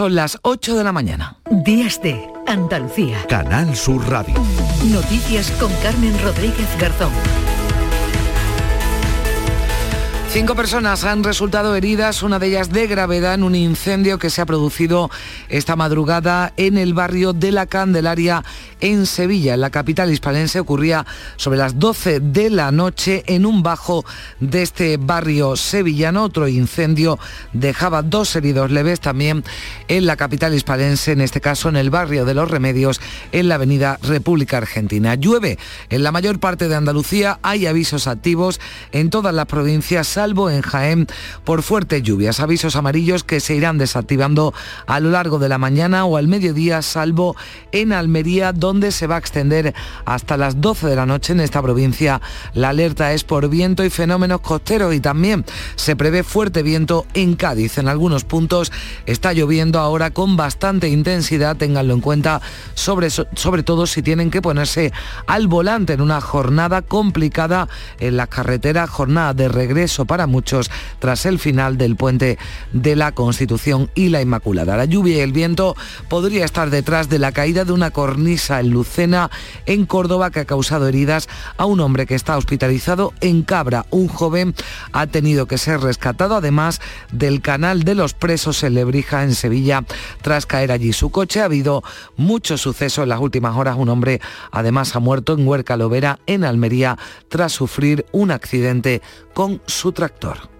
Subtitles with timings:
[0.00, 1.36] son las 8 de la mañana.
[1.50, 3.18] Días de Andalucía.
[3.28, 4.32] Canal Sur Radio.
[4.90, 7.12] Noticias con Carmen Rodríguez Garzón.
[10.32, 14.40] Cinco personas han resultado heridas, una de ellas de gravedad, en un incendio que se
[14.40, 15.10] ha producido
[15.48, 18.44] esta madrugada en el barrio de la Candelaria,
[18.80, 19.54] en Sevilla.
[19.54, 21.04] En la capital hispalense ocurría
[21.34, 24.04] sobre las 12 de la noche en un bajo
[24.38, 26.22] de este barrio sevillano.
[26.22, 27.18] Otro incendio
[27.52, 29.42] dejaba dos heridos leves también
[29.88, 33.00] en la capital hispalense, en este caso en el barrio de Los Remedios,
[33.32, 35.16] en la avenida República Argentina.
[35.16, 35.58] Llueve
[35.90, 38.60] en la mayor parte de Andalucía, hay avisos activos
[38.92, 41.06] en todas las provincias salvo en Jaén
[41.44, 42.40] por fuertes lluvias.
[42.40, 44.52] Avisos amarillos que se irán desactivando
[44.86, 47.36] a lo largo de la mañana o al mediodía, salvo
[47.72, 49.74] en Almería, donde se va a extender
[50.04, 52.20] hasta las 12 de la noche en esta provincia.
[52.52, 55.46] La alerta es por viento y fenómenos costeros y también
[55.76, 57.78] se prevé fuerte viento en Cádiz.
[57.78, 58.72] En algunos puntos
[59.06, 62.42] está lloviendo ahora con bastante intensidad, ténganlo en cuenta,
[62.74, 64.92] sobre, sobre todo si tienen que ponerse
[65.26, 67.68] al volante en una jornada complicada
[68.00, 72.36] en las carreteras, jornada de regreso para muchos tras el final del puente
[72.72, 74.76] de la Constitución y la Inmaculada.
[74.76, 75.76] La lluvia y el viento
[76.08, 79.30] podría estar detrás de la caída de una cornisa en Lucena,
[79.66, 83.86] en Córdoba, que ha causado heridas a un hombre que está hospitalizado en Cabra.
[83.90, 84.52] Un joven
[84.90, 86.80] ha tenido que ser rescatado, además
[87.12, 89.84] del canal de los presos en Lebrija, en Sevilla,
[90.22, 91.40] tras caer allí su coche.
[91.40, 91.84] Ha habido
[92.16, 93.76] muchos sucesos en las últimas horas.
[93.78, 99.02] Un hombre además ha muerto en Huerca Lovera, en Almería, tras sufrir un accidente
[99.34, 100.59] con su tractor.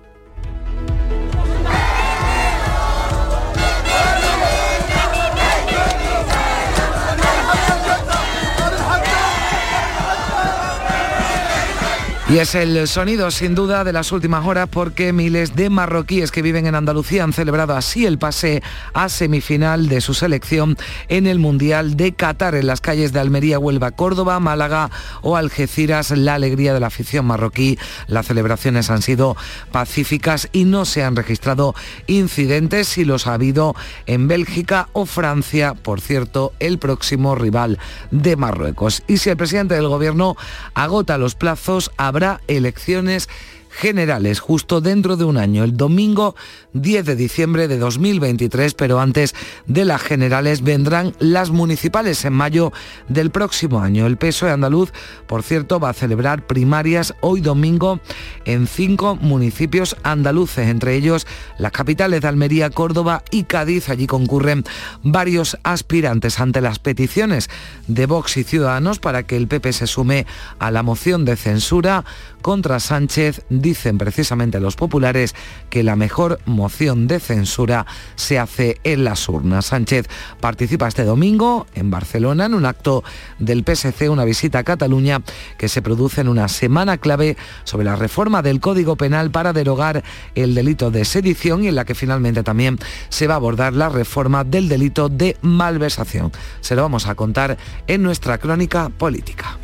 [12.31, 16.42] Y es el sonido sin duda de las últimas horas porque miles de marroquíes que
[16.42, 21.41] viven en Andalucía han celebrado así el pase a semifinal de su selección en el
[21.41, 24.92] Mundial de Qatar en las calles de Almería, Huelva, Córdoba, Málaga
[25.23, 26.12] o Algeciras.
[26.12, 27.80] La alegría de la afición marroquí.
[28.07, 29.36] Las celebraciones han sido
[29.73, 31.74] pacíficas y no se han registrado
[32.07, 33.74] incidentes si los ha habido
[34.07, 37.80] en Bélgica o Francia, por cierto, el próximo rival
[38.12, 39.02] de Marruecos.
[39.08, 40.36] Y si el presidente del gobierno
[40.74, 43.29] agota los plazos, habrá elecciones
[43.70, 46.35] generales justo dentro de un año, el domingo
[46.75, 49.35] 10 de diciembre de 2023, pero antes
[49.67, 52.73] de las generales vendrán las municipales en mayo
[53.09, 54.07] del próximo año.
[54.07, 54.92] El PSOE andaluz,
[55.27, 58.01] por cierto, va a celebrar primarias hoy domingo
[58.45, 61.27] en cinco municipios andaluces, entre ellos
[61.59, 63.89] las capitales de Almería, Córdoba y Cádiz.
[63.89, 64.64] Allí concurren
[65.03, 67.48] varios aspirantes ante las peticiones
[67.86, 70.27] de Vox y Ciudadanos para que el PP se sume
[70.59, 72.05] a la moción de censura
[72.40, 73.42] contra Sánchez.
[73.48, 75.34] Dicen precisamente los populares
[75.68, 77.86] que la mejor moción de censura
[78.17, 79.67] se hace en las urnas.
[79.67, 80.06] Sánchez
[80.40, 83.05] participa este domingo en Barcelona en un acto
[83.39, 85.23] del PSC, una visita a Cataluña
[85.58, 90.02] que se produce en una semana clave sobre la reforma del Código Penal para derogar
[90.34, 93.89] el delito de sedición y en la que finalmente también se va a abordar la
[93.89, 96.33] reforma del delito de malversación.
[96.61, 99.58] Se lo vamos a contar en nuestra crónica política.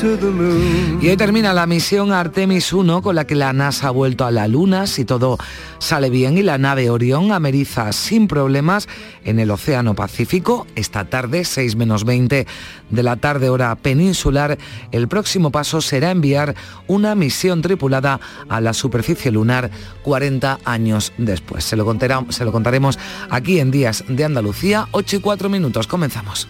[0.00, 4.30] Y hoy termina la misión Artemis 1 con la que la NASA ha vuelto a
[4.30, 5.38] la Luna, si todo
[5.78, 8.88] sale bien, y la nave Orión ameriza sin problemas
[9.24, 10.68] en el Océano Pacífico.
[10.76, 12.46] Esta tarde, 6 menos 20
[12.90, 14.56] de la tarde hora peninsular,
[14.92, 16.54] el próximo paso será enviar
[16.86, 19.68] una misión tripulada a la superficie lunar
[20.02, 21.64] 40 años después.
[21.64, 21.96] Se lo,
[22.28, 25.88] se lo contaremos aquí en Días de Andalucía, 8 y 4 minutos.
[25.88, 26.46] Comenzamos.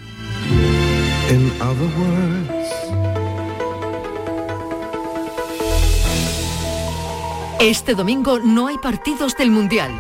[7.61, 9.91] Este domingo no hay partidos del Mundial,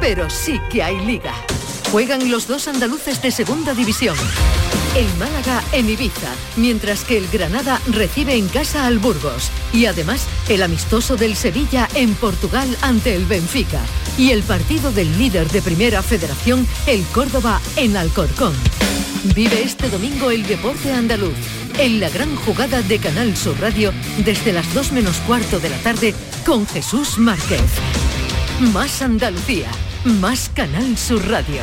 [0.00, 1.34] pero sí que hay liga.
[1.92, 4.16] Juegan los dos andaluces de segunda división.
[4.94, 9.50] El Málaga en Ibiza, mientras que el Granada recibe en casa al Burgos.
[9.72, 13.80] Y además el amistoso del Sevilla en Portugal ante el Benfica.
[14.16, 18.54] Y el partido del líder de Primera Federación, el Córdoba en Alcorcón.
[19.34, 21.34] Vive este domingo el deporte andaluz
[21.78, 25.78] en la gran jugada de Canal Sur Radio desde las 2 menos cuarto de la
[25.78, 26.14] tarde
[26.46, 27.62] con Jesús Márquez.
[28.72, 29.70] Más Andalucía,
[30.04, 31.62] más Canal Sur Radio.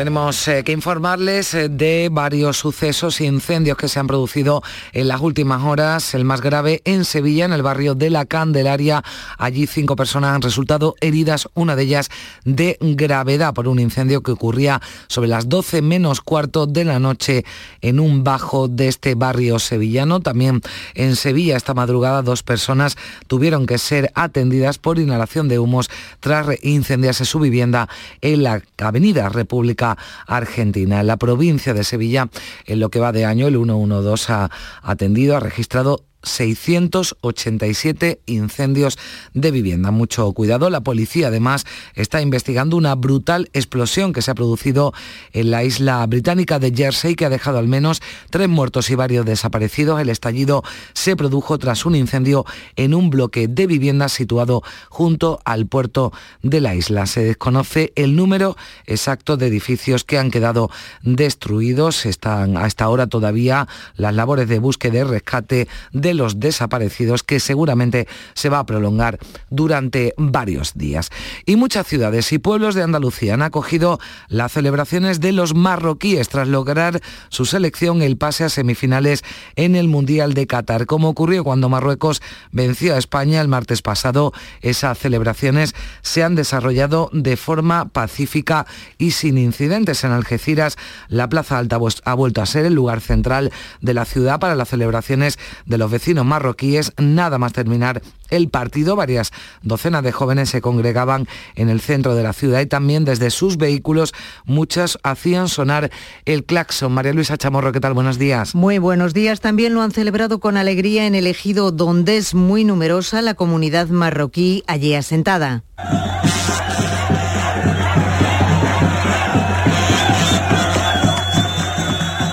[0.00, 4.62] Tenemos eh, que informarles eh, de varios sucesos y incendios que se han producido
[4.94, 6.14] en las últimas horas.
[6.14, 9.04] El más grave en Sevilla, en el barrio de la Candelaria.
[9.36, 12.08] Allí cinco personas han resultado heridas, una de ellas
[12.46, 17.44] de gravedad por un incendio que ocurría sobre las 12 menos cuarto de la noche
[17.82, 20.20] en un bajo de este barrio sevillano.
[20.20, 20.62] También
[20.94, 26.46] en Sevilla esta madrugada dos personas tuvieron que ser atendidas por inhalación de humos tras
[26.62, 27.86] incendiarse su vivienda
[28.22, 29.89] en la avenida República
[30.26, 31.00] Argentina.
[31.00, 32.28] En la provincia de Sevilla,
[32.66, 34.50] en lo que va de año, el 112 ha
[34.82, 38.98] atendido, ha registrado 687 incendios
[39.34, 39.90] de vivienda.
[39.90, 40.70] Mucho cuidado.
[40.70, 41.64] La policía además
[41.94, 44.92] está investigando una brutal explosión que se ha producido
[45.32, 49.24] en la isla británica de Jersey que ha dejado al menos tres muertos y varios
[49.24, 50.00] desaparecidos.
[50.00, 50.62] El estallido
[50.92, 52.44] se produjo tras un incendio
[52.76, 56.12] en un bloque de viviendas situado junto al puerto
[56.42, 57.06] de la isla.
[57.06, 58.56] Se desconoce el número
[58.86, 60.70] exacto de edificios que han quedado
[61.02, 62.06] destruidos.
[62.06, 68.06] Están hasta ahora todavía las labores de búsqueda y rescate de los desaparecidos que seguramente
[68.34, 69.18] se va a prolongar
[69.48, 71.10] durante varios días.
[71.46, 73.98] Y muchas ciudades y pueblos de Andalucía han acogido
[74.28, 79.22] las celebraciones de los marroquíes tras lograr su selección el pase a semifinales
[79.56, 80.86] en el Mundial de Qatar.
[80.86, 82.22] Como ocurrió cuando Marruecos
[82.52, 88.66] venció a España el martes pasado, esas celebraciones se han desarrollado de forma pacífica
[88.98, 90.76] y sin incidentes en Algeciras.
[91.08, 94.68] La Plaza Alta ha vuelto a ser el lugar central de la ciudad para las
[94.68, 98.96] celebraciones de los vecinos marroquíes, nada más terminar el partido.
[98.96, 99.32] Varias
[99.62, 103.56] docenas de jóvenes se congregaban en el centro de la ciudad y también desde sus
[103.56, 104.12] vehículos
[104.44, 105.90] muchas hacían sonar
[106.24, 106.92] el claxon.
[106.92, 107.94] María Luisa Chamorro, ¿qué tal?
[107.94, 108.54] Buenos días.
[108.54, 109.40] Muy buenos días.
[109.40, 113.88] También lo han celebrado con alegría en el ejido donde es muy numerosa la comunidad
[113.88, 115.64] marroquí allí asentada.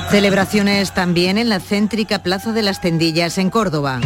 [0.09, 3.99] Celebraciones también en la céntrica Plaza de las Tendillas en Córdoba.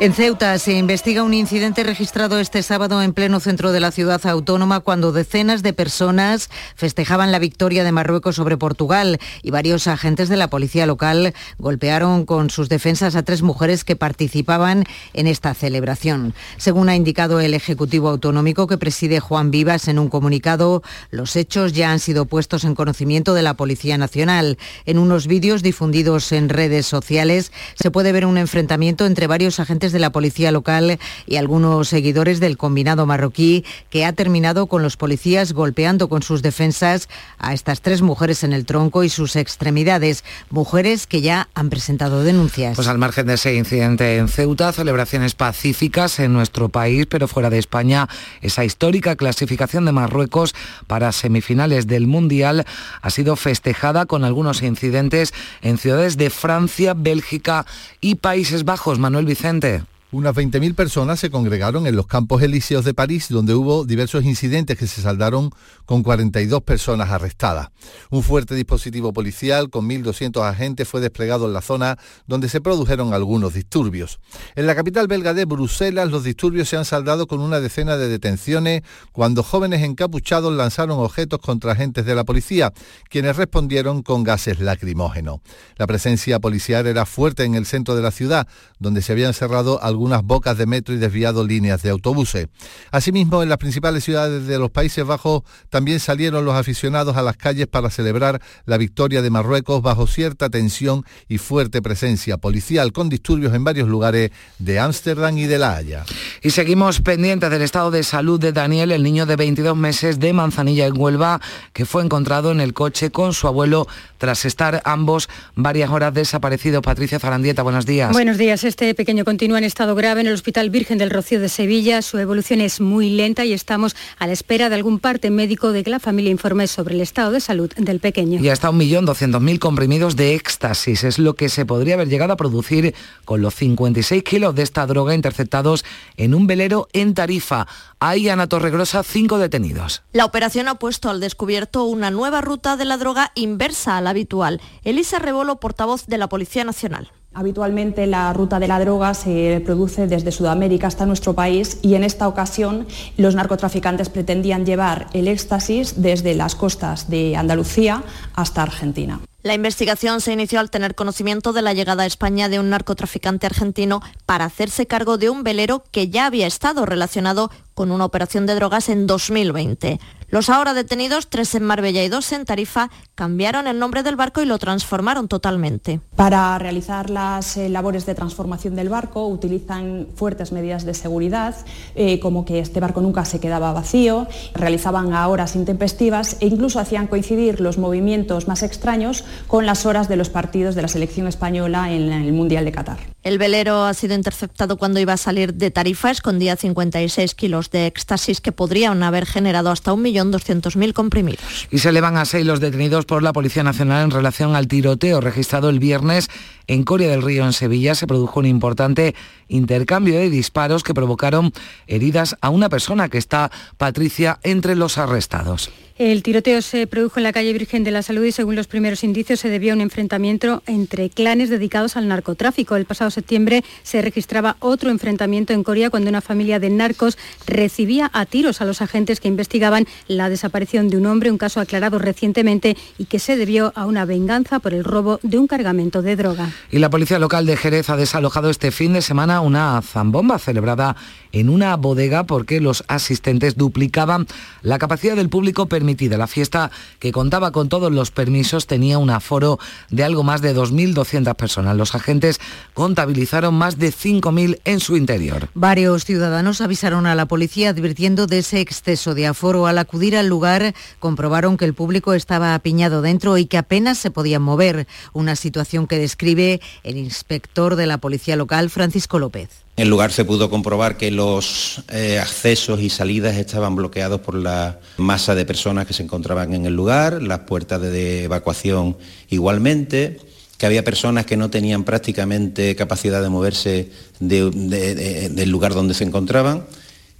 [0.00, 4.24] En Ceuta se investiga un incidente registrado este sábado en pleno centro de la ciudad
[4.26, 10.28] autónoma cuando decenas de personas festejaban la victoria de Marruecos sobre Portugal y varios agentes
[10.28, 14.84] de la policía local golpearon con sus defensas a tres mujeres que participaban
[15.14, 16.32] en esta celebración.
[16.58, 21.72] Según ha indicado el Ejecutivo Autonómico que preside Juan Vivas en un comunicado, los hechos
[21.72, 24.58] ya han sido puestos en conocimiento de la Policía Nacional.
[24.86, 29.87] En unos vídeos difundidos en redes sociales se puede ver un enfrentamiento entre varios agentes
[29.92, 34.96] de la policía local y algunos seguidores del combinado marroquí que ha terminado con los
[34.96, 37.08] policías golpeando con sus defensas
[37.38, 42.24] a estas tres mujeres en el tronco y sus extremidades, mujeres que ya han presentado
[42.24, 42.76] denuncias.
[42.76, 47.50] Pues al margen de ese incidente en Ceuta, celebraciones pacíficas en nuestro país, pero fuera
[47.50, 48.08] de España,
[48.40, 50.54] esa histórica clasificación de Marruecos
[50.86, 52.66] para semifinales del Mundial
[53.02, 55.32] ha sido festejada con algunos incidentes
[55.62, 57.66] en ciudades de Francia, Bélgica
[58.00, 58.98] y Países Bajos.
[58.98, 59.77] Manuel Vicente.
[60.10, 64.78] Unas 20.000 personas se congregaron en los Campos Elíseos de París, donde hubo diversos incidentes
[64.78, 65.50] que se saldaron
[65.84, 67.68] con 42 personas arrestadas.
[68.08, 73.12] Un fuerte dispositivo policial con 1.200 agentes fue desplegado en la zona donde se produjeron
[73.12, 74.18] algunos disturbios.
[74.56, 78.08] En la capital belga de Bruselas, los disturbios se han saldado con una decena de
[78.08, 82.72] detenciones cuando jóvenes encapuchados lanzaron objetos contra agentes de la policía,
[83.10, 85.40] quienes respondieron con gases lacrimógenos.
[85.76, 89.82] La presencia policial era fuerte en el centro de la ciudad, donde se habían cerrado
[89.82, 92.46] algunos algunas bocas de metro y desviado líneas de autobuses.
[92.92, 97.36] Asimismo, en las principales ciudades de los Países Bajos también salieron los aficionados a las
[97.36, 103.08] calles para celebrar la victoria de Marruecos bajo cierta tensión y fuerte presencia policial, con
[103.08, 106.04] disturbios en varios lugares de Ámsterdam y de La Haya.
[106.42, 110.32] Y seguimos pendientes del estado de salud de Daniel, el niño de 22 meses de
[110.32, 111.40] Manzanilla en Huelva,
[111.72, 113.88] que fue encontrado en el coche con su abuelo
[114.18, 116.82] tras estar ambos varias horas desaparecidos.
[116.82, 118.12] Patricia Zarandieta, buenos días.
[118.12, 118.62] Buenos días.
[118.62, 122.02] Este pequeño continúa en estado grave en el Hospital Virgen del Rocío de Sevilla.
[122.02, 125.82] Su evolución es muy lenta y estamos a la espera de algún parte médico de
[125.82, 128.40] que la familia informe sobre el estado de salud del pequeño.
[128.40, 132.94] Y hasta 1.200.000 comprimidos de éxtasis es lo que se podría haber llegado a producir
[133.24, 135.84] con los 56 kilos de esta droga interceptados
[136.16, 137.66] en un velero en Tarifa.
[138.00, 140.02] Hay, Ana Torregrosa, cinco detenidos.
[140.12, 144.10] La operación ha puesto al descubierto una nueva ruta de la droga inversa a la
[144.10, 144.60] habitual.
[144.84, 147.10] Elisa Rebolo, portavoz de la Policía Nacional.
[147.38, 152.02] Habitualmente la ruta de la droga se produce desde Sudamérica hasta nuestro país y en
[152.02, 158.02] esta ocasión los narcotraficantes pretendían llevar el éxtasis desde las costas de Andalucía
[158.34, 159.20] hasta Argentina.
[159.44, 163.46] La investigación se inició al tener conocimiento de la llegada a España de un narcotraficante
[163.46, 168.44] argentino para hacerse cargo de un velero que ya había estado relacionado con una operación
[168.44, 170.00] de drogas en 2020.
[170.30, 174.42] Los ahora detenidos, tres en Marbella y dos en Tarifa, cambiaron el nombre del barco
[174.42, 176.00] y lo transformaron totalmente.
[176.16, 181.54] Para realizar las eh, labores de transformación del barco utilizan fuertes medidas de seguridad,
[181.94, 186.80] eh, como que este barco nunca se quedaba vacío, realizaban a horas intempestivas e incluso
[186.80, 191.26] hacían coincidir los movimientos más extraños con las horas de los partidos de la selección
[191.26, 192.98] española en el Mundial de Qatar.
[193.22, 197.86] El velero ha sido interceptado cuando iba a salir de Tarifa, escondía 56 kilos de
[197.86, 201.68] éxtasis que podrían haber generado hasta 1.200.000 comprimidos.
[201.70, 205.20] Y se elevan a seis los detenidos por la Policía Nacional en relación al tiroteo
[205.20, 206.28] registrado el viernes
[206.68, 207.96] en Coria del Río, en Sevilla.
[207.96, 209.16] Se produjo un importante
[209.48, 211.52] intercambio de disparos que provocaron
[211.88, 215.70] heridas a una persona que está, Patricia, entre los arrestados.
[215.98, 219.02] El tiroteo se produjo en la calle Virgen de la Salud y según los primeros
[219.02, 222.76] indicios se debió a un enfrentamiento entre clanes dedicados al narcotráfico.
[222.76, 228.12] El pasado septiembre se registraba otro enfrentamiento en Corea cuando una familia de narcos recibía
[228.12, 231.98] a tiros a los agentes que investigaban la desaparición de un hombre, un caso aclarado
[231.98, 236.14] recientemente y que se debió a una venganza por el robo de un cargamento de
[236.14, 236.52] droga.
[236.70, 240.96] Y la policía local de Jerez ha desalojado este fin de semana una zambomba celebrada
[241.32, 244.26] en una bodega porque los asistentes duplicaban
[244.62, 246.16] la capacidad del público permitida.
[246.16, 249.58] La fiesta, que contaba con todos los permisos, tenía un aforo
[249.90, 251.76] de algo más de 2.200 personas.
[251.76, 252.40] Los agentes
[252.74, 255.48] contabilizaron más de 5.000 en su interior.
[255.54, 259.66] Varios ciudadanos avisaron a la policía advirtiendo de ese exceso de aforo.
[259.66, 264.10] Al acudir al lugar, comprobaron que el público estaba apiñado dentro y que apenas se
[264.10, 264.86] podían mover.
[265.12, 269.67] Una situación que describe el inspector de la policía local, Francisco López.
[269.78, 274.80] El lugar se pudo comprobar que los eh, accesos y salidas estaban bloqueados por la
[274.96, 278.96] masa de personas que se encontraban en el lugar, las puertas de evacuación
[279.30, 280.18] igualmente,
[280.56, 286.64] que había personas que no tenían prácticamente capacidad de moverse del lugar donde se encontraban.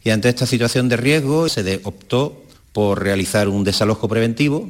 [0.03, 4.69] Y ante esta situación de riesgo se optó por realizar un desalojo preventivo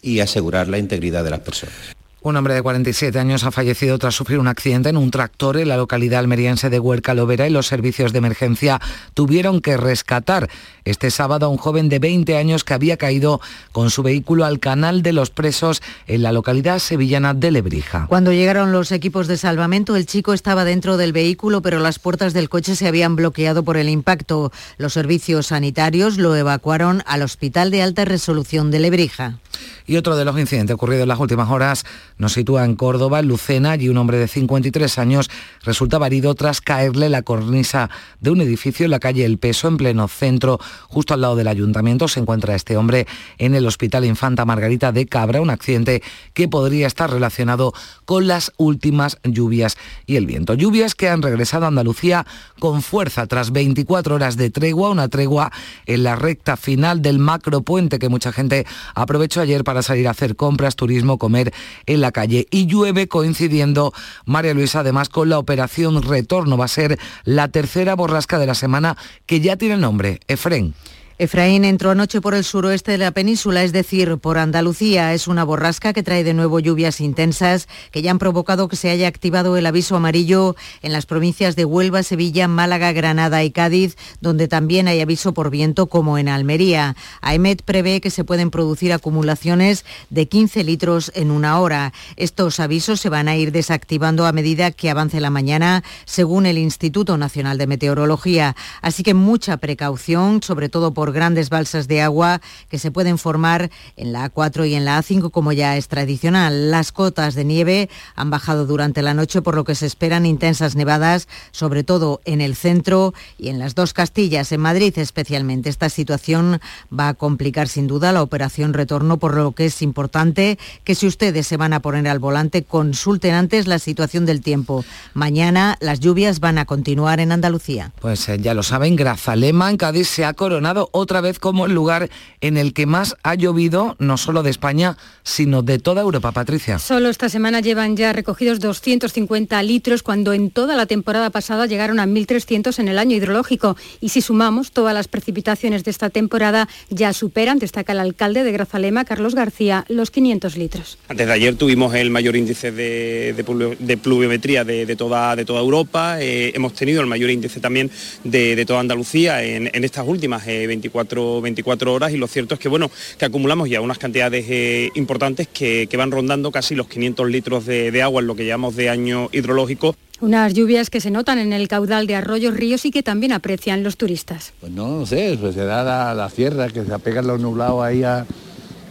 [0.00, 1.97] y asegurar la integridad de las personas.
[2.28, 5.68] Un hombre de 47 años ha fallecido tras sufrir un accidente en un tractor en
[5.68, 8.82] la localidad almeriense de Huerca Lovera y los servicios de emergencia
[9.14, 10.50] tuvieron que rescatar
[10.84, 13.40] este sábado a un joven de 20 años que había caído
[13.72, 18.04] con su vehículo al canal de los presos en la localidad sevillana de Lebrija.
[18.10, 22.34] Cuando llegaron los equipos de salvamento, el chico estaba dentro del vehículo, pero las puertas
[22.34, 24.52] del coche se habían bloqueado por el impacto.
[24.76, 29.38] Los servicios sanitarios lo evacuaron al Hospital de Alta Resolución de Lebrija.
[29.86, 31.84] Y otro de los incidentes ocurridos en las últimas horas
[32.18, 35.30] nos sitúa en Córdoba, en Lucena, y un hombre de 53 años
[35.62, 39.76] resultaba herido tras caerle la cornisa de un edificio en la calle El Peso, en
[39.76, 40.58] pleno centro,
[40.88, 42.08] justo al lado del ayuntamiento.
[42.08, 43.06] Se encuentra este hombre
[43.38, 46.02] en el Hospital Infanta Margarita de Cabra, un accidente
[46.34, 47.72] que podría estar relacionado
[48.04, 50.54] con las últimas lluvias y el viento.
[50.54, 52.26] Lluvias que han regresado a Andalucía
[52.58, 55.52] con fuerza tras 24 horas de tregua, una tregua
[55.86, 60.36] en la recta final del macropuente que mucha gente aprovechó ayer para salir a hacer
[60.36, 61.52] compras, turismo, comer
[61.86, 62.46] en la calle.
[62.50, 63.92] Y llueve coincidiendo,
[64.24, 66.56] María Luisa, además con la operación Retorno.
[66.56, 68.96] Va a ser la tercera borrasca de la semana
[69.26, 70.74] que ya tiene nombre, Efren.
[71.20, 75.12] Efraín entró anoche por el suroeste de la península, es decir, por Andalucía.
[75.14, 78.88] Es una borrasca que trae de nuevo lluvias intensas que ya han provocado que se
[78.88, 83.96] haya activado el aviso amarillo en las provincias de Huelva, Sevilla, Málaga, Granada y Cádiz,
[84.20, 86.94] donde también hay aviso por viento como en Almería.
[87.20, 91.92] AEMET prevé que se pueden producir acumulaciones de 15 litros en una hora.
[92.14, 96.58] Estos avisos se van a ir desactivando a medida que avance la mañana, según el
[96.58, 98.54] Instituto Nacional de Meteorología.
[98.82, 103.70] Así que mucha precaución, sobre todo por grandes balsas de agua que se pueden formar
[103.96, 106.70] en la A4 y en la A5 como ya es tradicional.
[106.70, 110.76] Las cotas de nieve han bajado durante la noche por lo que se esperan intensas
[110.76, 115.70] nevadas, sobre todo en el centro y en las dos Castillas, en Madrid especialmente.
[115.70, 116.60] Esta situación
[116.96, 121.06] va a complicar sin duda la operación retorno, por lo que es importante que si
[121.06, 124.84] ustedes se van a poner al volante, consulten antes la situación del tiempo.
[125.14, 127.92] Mañana las lluvias van a continuar en Andalucía.
[128.00, 131.72] Pues eh, ya lo saben, Grazalema en Cádiz se ha coronado otra vez como el
[131.72, 136.28] lugar en el que más ha llovido, no solo de España, sino de toda Europa.
[136.32, 136.78] Patricia.
[136.78, 142.00] Solo esta semana llevan ya recogidos 250 litros, cuando en toda la temporada pasada llegaron
[142.00, 143.76] a 1.300 en el año hidrológico.
[144.00, 148.52] Y si sumamos, todas las precipitaciones de esta temporada ya superan, destaca el alcalde de
[148.52, 150.98] Grazalema, Carlos García, los 500 litros.
[151.08, 156.20] Antes de ayer tuvimos el mayor índice de, pluviometría de, toda, de toda Europa.
[156.20, 157.90] Eh, hemos tenido el mayor índice también
[158.24, 162.60] de, toda Andalucía en, estas últimas 24 eh, 24, 24 horas y lo cierto es
[162.60, 167.28] que bueno, que acumulamos ya unas cantidades eh, importantes que, van rondando casi los 500
[167.28, 169.96] litros de, de agua en lo que llamamos de año hidrológico.
[170.20, 173.82] Unas lluvias que se notan en el caudal de arroyos, ríos y que también aprecian
[173.82, 174.52] los turistas.
[174.60, 177.84] Pues no, no sé, pues se da la, la sierra, que se apegan los nublados
[177.84, 178.26] ahí a,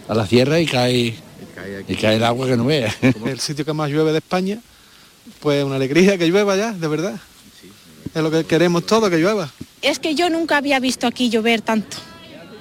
[0.07, 1.15] la sierra y cae,
[1.87, 2.93] y cae, el agua que no vea.
[3.25, 4.59] el sitio que más llueve de España,
[5.41, 7.19] pues una alegría que llueva ya, de verdad.
[8.13, 9.51] Es lo que queremos todo, que llueva.
[9.87, 11.95] Es que yo nunca había visto aquí llover tanto.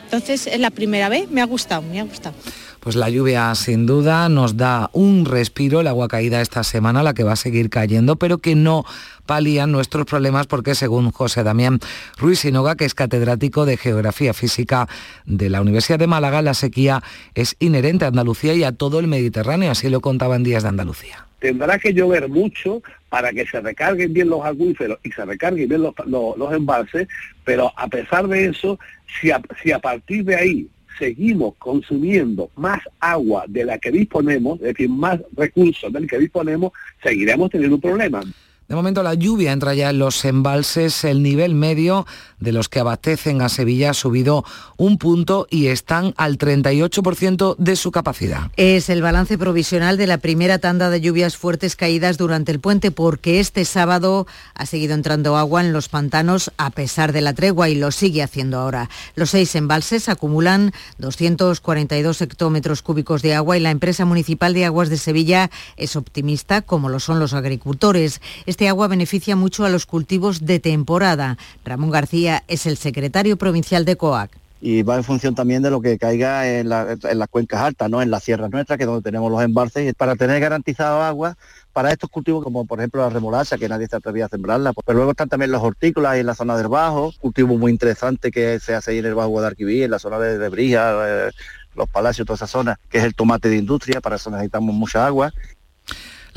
[0.05, 2.37] Entonces es la primera vez, me ha gustado, me ha gustado.
[2.79, 7.15] Pues la lluvia sin duda nos da un respiro, el agua caída esta semana, la
[7.15, 8.85] que va a seguir cayendo, pero que no
[9.27, 11.81] palían nuestros problemas porque según José Damián
[12.17, 14.89] Ruiz Sinoga, que es catedrático de Geografía Física
[15.25, 17.03] de la Universidad de Málaga, la sequía
[17.35, 21.26] es inherente a Andalucía y a todo el Mediterráneo, así lo contaban días de Andalucía.
[21.39, 25.83] Tendrá que llover mucho para que se recarguen bien los acuíferos y se recarguen bien
[25.83, 27.09] los, embalses,
[27.45, 28.79] pero a pesar de eso,
[29.21, 29.31] si
[29.63, 34.89] si a partir de ahí seguimos consumiendo más agua de la que disponemos, es decir,
[34.89, 38.23] más recursos del que disponemos, seguiremos teniendo un problema.
[38.69, 42.05] De momento la lluvia entra ya en los embalses, el nivel medio
[42.41, 44.45] de los que abastecen a Sevilla ha subido
[44.77, 48.51] un punto y están al 38% de su capacidad.
[48.57, 52.91] Es el balance provisional de la primera tanda de lluvias fuertes caídas durante el puente
[52.91, 57.69] porque este sábado ha seguido entrando agua en los pantanos a pesar de la tregua
[57.69, 58.91] y lo sigue haciendo ahora.
[59.15, 64.89] Los seis embalses acumulan 242 hectómetros cúbicos de agua y la empresa municipal de aguas
[64.89, 68.21] de Sevilla es optimista como lo son los agricultores.
[68.45, 71.37] Este agua beneficia mucho a los cultivos de temporada.
[71.65, 75.81] Ramón García es el secretario provincial de COAC y va en función también de lo
[75.81, 78.01] que caiga en, las cuencas altas, ¿no?
[78.01, 81.37] en las sierras nuestras, que es donde tenemos los embalses, para tener garantizado agua
[81.73, 84.97] para estos cultivos como por ejemplo la remolacha, que nadie se atrevía a sembrarla, pero
[84.97, 88.75] luego están también los hortícolas en la zona del Bajo, cultivo muy interesante que se
[88.75, 91.31] hace ahí en el Bajo Guadalquivir, en la zona de, de Brija, eh,
[91.75, 95.07] los palacios, toda esa zona, que es el tomate de industria, para eso necesitamos mucha
[95.07, 95.33] agua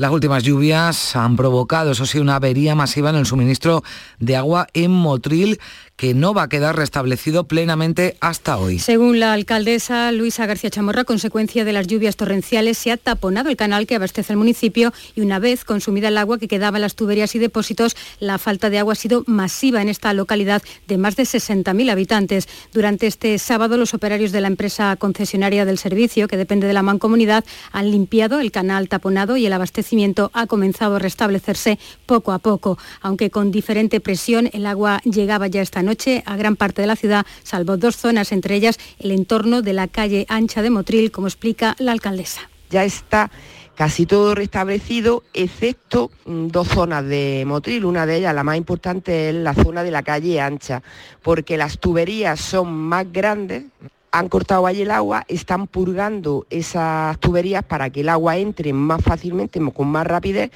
[0.00, 3.84] las últimas lluvias han provocado, eso sí, una avería masiva en el suministro
[4.18, 5.60] de agua en Motril
[6.00, 8.78] que no va a quedar restablecido plenamente hasta hoy.
[8.78, 13.58] Según la alcaldesa Luisa García Chamorra, consecuencia de las lluvias torrenciales, se ha taponado el
[13.58, 16.94] canal que abastece el municipio y una vez consumida el agua que quedaba en las
[16.94, 21.16] tuberías y depósitos, la falta de agua ha sido masiva en esta localidad de más
[21.16, 22.48] de 60.000 habitantes.
[22.72, 26.82] Durante este sábado, los operarios de la empresa concesionaria del servicio, que depende de la
[26.82, 32.38] mancomunidad, han limpiado el canal taponado y el abastecimiento ha comenzado a restablecerse poco a
[32.38, 32.78] poco.
[33.02, 35.89] Aunque con diferente presión, el agua llegaba ya esta noche
[36.24, 39.88] a gran parte de la ciudad, salvo dos zonas, entre ellas el entorno de la
[39.88, 42.42] calle ancha de Motril, como explica la alcaldesa.
[42.70, 43.30] Ya está
[43.74, 47.84] casi todo restablecido, excepto mm, dos zonas de Motril.
[47.84, 50.82] Una de ellas, la más importante, es la zona de la calle ancha,
[51.22, 53.64] porque las tuberías son más grandes,
[54.12, 59.02] han cortado ahí el agua, están purgando esas tuberías para que el agua entre más
[59.02, 60.50] fácilmente, con más rapidez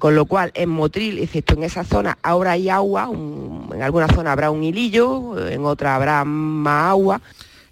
[0.00, 4.32] con lo cual en Motril, excepto en esa zona, ahora hay agua, en alguna zona
[4.32, 7.20] habrá un hilillo, en otra habrá más agua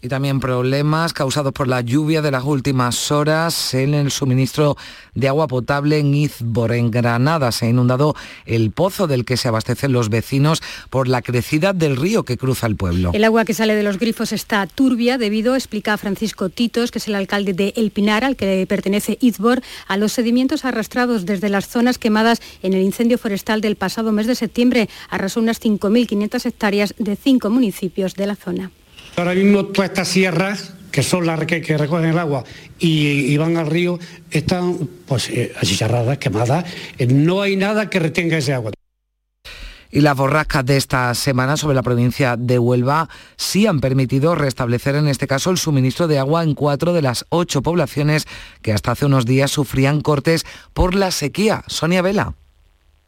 [0.00, 4.76] y también problemas causados por la lluvia de las últimas horas en el suministro
[5.14, 7.50] de agua potable en Izbor, en Granada.
[7.50, 8.14] Se ha inundado
[8.46, 12.66] el pozo del que se abastecen los vecinos por la crecida del río que cruza
[12.66, 13.10] el pueblo.
[13.12, 17.08] El agua que sale de los grifos está turbia debido, explica Francisco Titos, que es
[17.08, 21.66] el alcalde de El Pinar, al que pertenece Izbor, a los sedimentos arrastrados desde las
[21.66, 24.88] zonas quemadas en el incendio forestal del pasado mes de septiembre.
[25.10, 28.70] Arrasó unas 5.500 hectáreas de cinco municipios de la zona.
[29.18, 32.44] Ahora mismo todas estas sierras, que son las que, recogen el agua
[32.78, 33.98] y, van al río,
[34.30, 35.52] están pues eh,
[36.20, 36.64] quemadas.
[36.98, 38.70] Eh, no hay nada que retenga ese agua.
[39.90, 44.94] Y las borrascas de esta semana sobre la provincia de Huelva sí han permitido restablecer
[44.94, 48.24] en este caso el suministro de agua en cuatro de las ocho poblaciones
[48.62, 51.64] que hasta hace unos días sufrían cortes por la sequía.
[51.66, 52.34] Sonia Vela.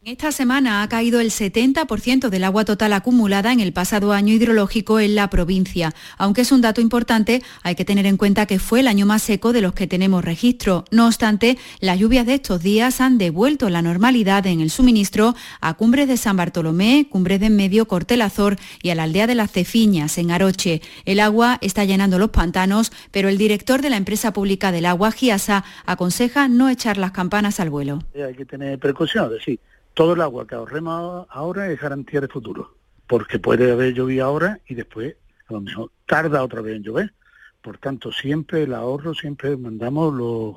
[0.02, 4.98] Esta semana ha caído el 70% del agua total acumulada en el pasado año hidrológico
[4.98, 5.92] en la provincia.
[6.16, 9.20] Aunque es un dato importante, hay que tener en cuenta que fue el año más
[9.20, 10.86] seco de los que tenemos registro.
[10.90, 15.74] No obstante, las lluvias de estos días han devuelto la normalidad en el suministro a
[15.74, 20.16] Cumbres de San Bartolomé, Cumbres de Medio, Cortelazor y a la aldea de las Cefiñas,
[20.16, 20.80] en Aroche.
[21.04, 25.12] El agua está llenando los pantanos, pero el director de la empresa pública del agua,
[25.12, 27.98] Giasa, aconseja no echar las campanas al vuelo.
[28.14, 29.60] Hay que tener precaución, sí
[30.00, 32.74] todo el agua que ahorremos ahora es garantía de futuro,
[33.06, 35.14] porque puede haber llovido ahora y después
[35.46, 37.12] a lo mejor tarda otra vez en llover.
[37.60, 40.56] Por tanto, siempre el ahorro, siempre mandamos los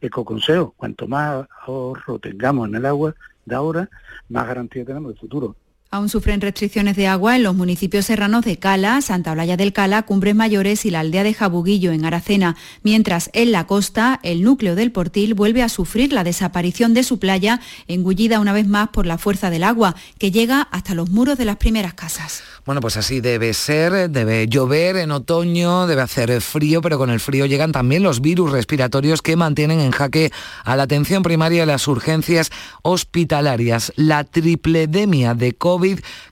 [0.00, 0.72] ecoconsejos.
[0.76, 3.88] Cuanto más ahorro tengamos en el agua de ahora,
[4.28, 5.54] más garantía tenemos de futuro.
[5.92, 10.02] Aún sufren restricciones de agua en los municipios serranos de Cala, Santa Olalla del Cala,
[10.02, 14.76] Cumbres Mayores y la aldea de Jabuguillo en Aracena, mientras en la costa el núcleo
[14.76, 19.04] del Portil vuelve a sufrir la desaparición de su playa, engullida una vez más por
[19.04, 22.44] la fuerza del agua, que llega hasta los muros de las primeras casas.
[22.64, 27.18] Bueno, pues así debe ser, debe llover en otoño, debe hacer frío, pero con el
[27.18, 30.30] frío llegan también los virus respiratorios que mantienen en jaque
[30.62, 33.92] a la atención primaria y las urgencias hospitalarias.
[33.96, 35.79] La tripledemia de COVID,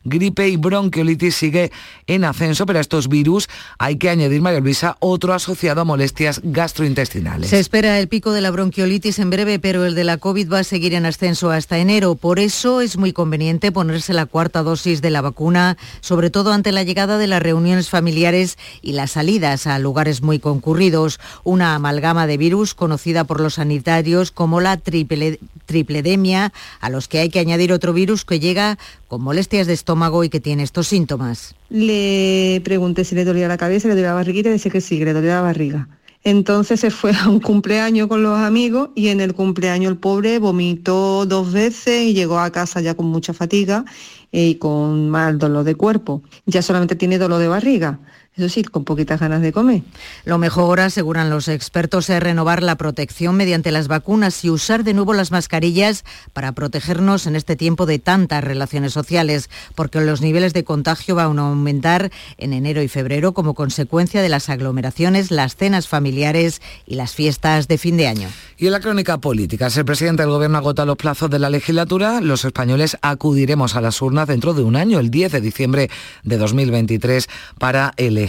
[0.05, 1.73] gripe y bronquiolitis sigue
[2.07, 6.41] en ascenso, pero a estos virus hay que añadir, María Luisa, otro asociado a molestias
[6.43, 7.51] gastrointestinales.
[7.51, 10.61] Se espera el pico de la bronquiolitis en breve, pero el de la COVID va
[10.61, 12.15] a seguir en ascenso hasta enero.
[12.15, 16.73] Por eso es muy conveniente ponerse la cuarta dosis de la vacuna, sobre todo ante
[16.73, 21.21] la llegada de las reuniones familiares y las salidas a lugares muy concurridos.
[21.45, 27.19] Una amalgama de virus conocida por los sanitarios como la triple, tripledemia, a los que
[27.19, 31.55] hay que añadir otro virus que llega con de estómago y que tiene estos síntomas.
[31.71, 35.05] Le pregunté si le dolía la cabeza, le dolía la barriguita y decía que sí,
[35.05, 35.89] le dolía la barriga.
[36.25, 40.41] Entonces se fue a un cumpleaños con los amigos y en el cumpleaños el pobre
[40.41, 43.85] vomitó dos veces y llegó a casa ya con mucha fatiga
[44.33, 46.23] y con mal dolor de cuerpo.
[46.45, 48.01] Ya solamente tiene dolor de barriga
[48.39, 49.83] eso sí, con poquitas ganas de comer.
[50.25, 54.95] Lo mejor, aseguran los expertos, es renovar la protección mediante las vacunas y usar de
[54.95, 60.55] nuevo las mascarillas para protegernos en este tiempo de tantas relaciones sociales, porque los niveles
[60.55, 65.57] de contagio van a aumentar en enero y febrero como consecuencia de las aglomeraciones, las
[65.57, 68.29] cenas familiares y las fiestas de fin de año.
[68.57, 71.51] Y en la crónica política, si el presidente del gobierno agota los plazos de la
[71.51, 75.91] legislatura, los españoles acudiremos a las urnas dentro de un año, el 10 de diciembre
[76.23, 78.28] de 2023, para elegir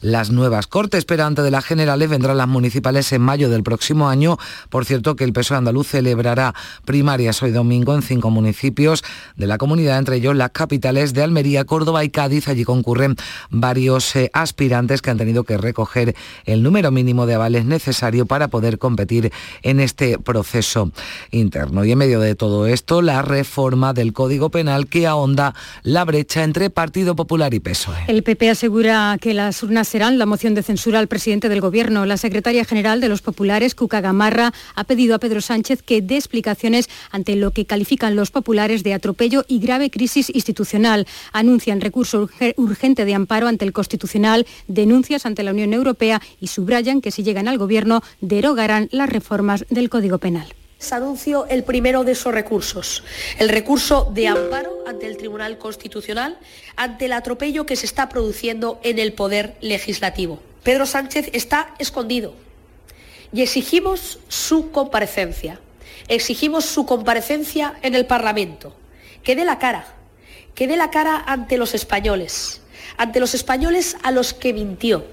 [0.00, 1.04] las nuevas cortes.
[1.04, 4.38] Pero antes de las generales vendrán las municipales en mayo del próximo año.
[4.68, 9.02] Por cierto, que el PSOE andaluz celebrará primarias hoy domingo en cinco municipios
[9.36, 12.48] de la comunidad, entre ellos las capitales de Almería, Córdoba y Cádiz.
[12.48, 13.16] Allí concurren
[13.50, 18.48] varios eh, aspirantes que han tenido que recoger el número mínimo de avales necesario para
[18.48, 20.92] poder competir en este proceso
[21.30, 21.84] interno.
[21.84, 26.44] Y en medio de todo esto, la reforma del Código Penal que ahonda la brecha
[26.44, 28.04] entre Partido Popular y PSOE.
[28.08, 32.06] El PP asegura que las urnas serán la moción de censura al presidente del Gobierno.
[32.06, 36.16] La secretaria general de los populares, Cuca Gamarra, ha pedido a Pedro Sánchez que dé
[36.16, 41.06] explicaciones ante lo que califican los populares de atropello y grave crisis institucional.
[41.32, 47.00] Anuncian recurso urgente de amparo ante el Constitucional, denuncias ante la Unión Europea y subrayan
[47.00, 50.59] que si llegan al Gobierno derogarán las reformas del Código Penal.
[50.80, 53.04] Se anuncio el primero de esos recursos,
[53.38, 56.38] el recurso de amparo ante el Tribunal Constitucional
[56.74, 60.40] ante el atropello que se está produciendo en el Poder Legislativo.
[60.62, 62.32] Pedro Sánchez está escondido
[63.30, 65.60] y exigimos su comparecencia.
[66.08, 68.74] Exigimos su comparecencia en el Parlamento,
[69.22, 69.86] que dé la cara,
[70.54, 72.62] que dé la cara ante los españoles,
[72.96, 75.04] ante los españoles a los que mintió,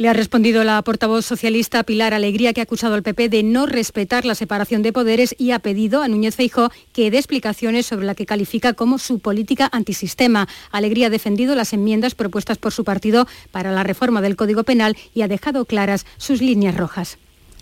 [0.00, 3.66] le ha respondido la portavoz socialista Pilar Alegría, que ha acusado al PP de no
[3.66, 8.06] respetar la separación de poderes y ha pedido a Núñez Feijó que dé explicaciones sobre
[8.06, 10.48] la que califica como su política antisistema.
[10.72, 14.96] Alegría ha defendido las enmiendas propuestas por su partido para la reforma del Código Penal
[15.12, 17.18] y ha dejado claras sus líneas rojas.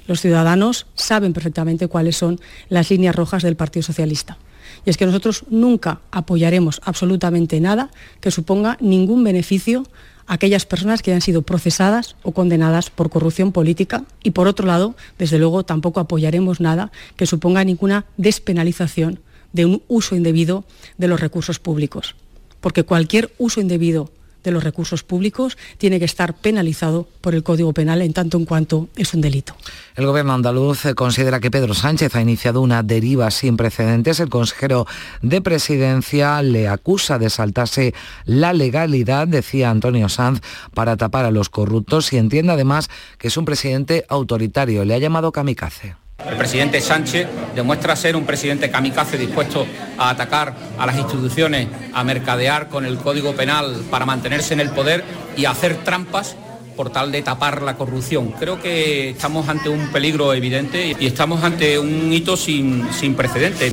[0.07, 4.39] Los ciudadanos saben perfectamente cuáles son las líneas rojas del Partido Socialista.
[4.87, 9.83] Y es que nosotros nunca apoyaremos absolutamente nada que suponga ningún beneficio
[10.29, 14.05] aquellas personas que hayan sido procesadas o condenadas por corrupción política.
[14.23, 19.21] Y por otro lado, desde luego, tampoco apoyaremos nada que suponga ninguna despenalización
[19.53, 20.65] de un uso indebido
[20.99, 22.15] de los recursos públicos,
[22.61, 24.13] porque cualquier uso indebido
[24.45, 28.45] de los recursos públicos tiene que estar penalizado por el Código Penal en tanto en
[28.45, 29.55] cuanto es un delito.
[29.95, 34.21] El gobierno andaluz considera que Pedro Sánchez ha iniciado una deriva sin precedentes.
[34.21, 34.87] El consejero
[35.23, 40.41] de presidencia le acusa de saltarse la legalidad, decía Antonio Sanz,
[40.75, 44.85] para tapar a los corruptos y entiende además que es un presidente autoritario.
[44.85, 46.08] Le ha llamado kamikaze.
[46.27, 52.03] El presidente Sánchez demuestra ser un presidente kamikaze dispuesto a atacar a las instituciones, a
[52.03, 55.05] mercadear con el Código Penal para mantenerse en el poder
[55.37, 56.37] y a hacer trampas
[56.77, 58.33] por tal de tapar la corrupción.
[58.33, 63.73] Creo que estamos ante un peligro evidente y estamos ante un hito sin, sin precedentes.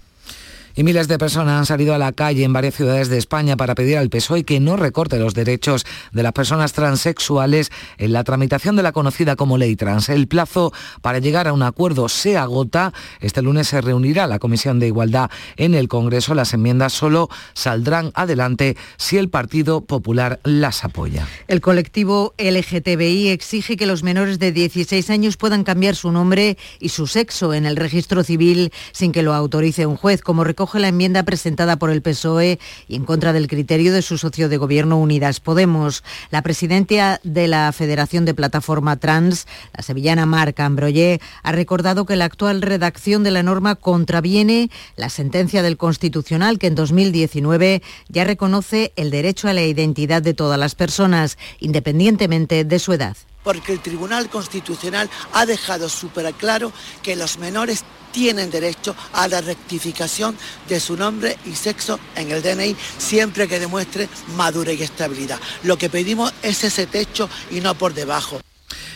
[0.77, 3.75] Y miles de personas han salido a la calle en varias ciudades de España para
[3.75, 8.75] pedir al PSOE que no recorte los derechos de las personas transexuales en la tramitación
[8.75, 10.09] de la conocida como ley trans.
[10.09, 12.91] El plazo para llegar a un acuerdo se agota.
[13.21, 16.35] Este lunes se reunirá la Comisión de Igualdad en el Congreso.
[16.35, 21.25] Las enmiendas solo saldrán adelante si el Partido Popular las apoya.
[21.47, 26.89] El colectivo LGTBI exige que los menores de 16 años puedan cambiar su nombre y
[26.89, 30.87] su sexo en el registro civil sin que lo autorice un juez, como recoge la
[30.87, 34.97] enmienda presentada por el PSOE y en contra del criterio de su socio de gobierno
[34.97, 36.03] Unidas Podemos.
[36.31, 39.45] La presidenta de la Federación de Plataforma Trans,
[39.77, 45.09] la sevillana Marca Ambroyé, ha recordado que la actual redacción de la norma contraviene la
[45.09, 50.59] sentencia del Constitucional que en 2019 ya reconoce el derecho a la identidad de todas
[50.59, 53.15] las personas, independientemente de su edad
[53.45, 59.41] porque el Tribunal Constitucional ha dejado súper claro que los menores tienen derecho a la
[59.41, 65.39] rectificación de su nombre y sexo en el DNI siempre que demuestre madurez y estabilidad.
[65.63, 68.41] Lo que pedimos es ese techo y no por debajo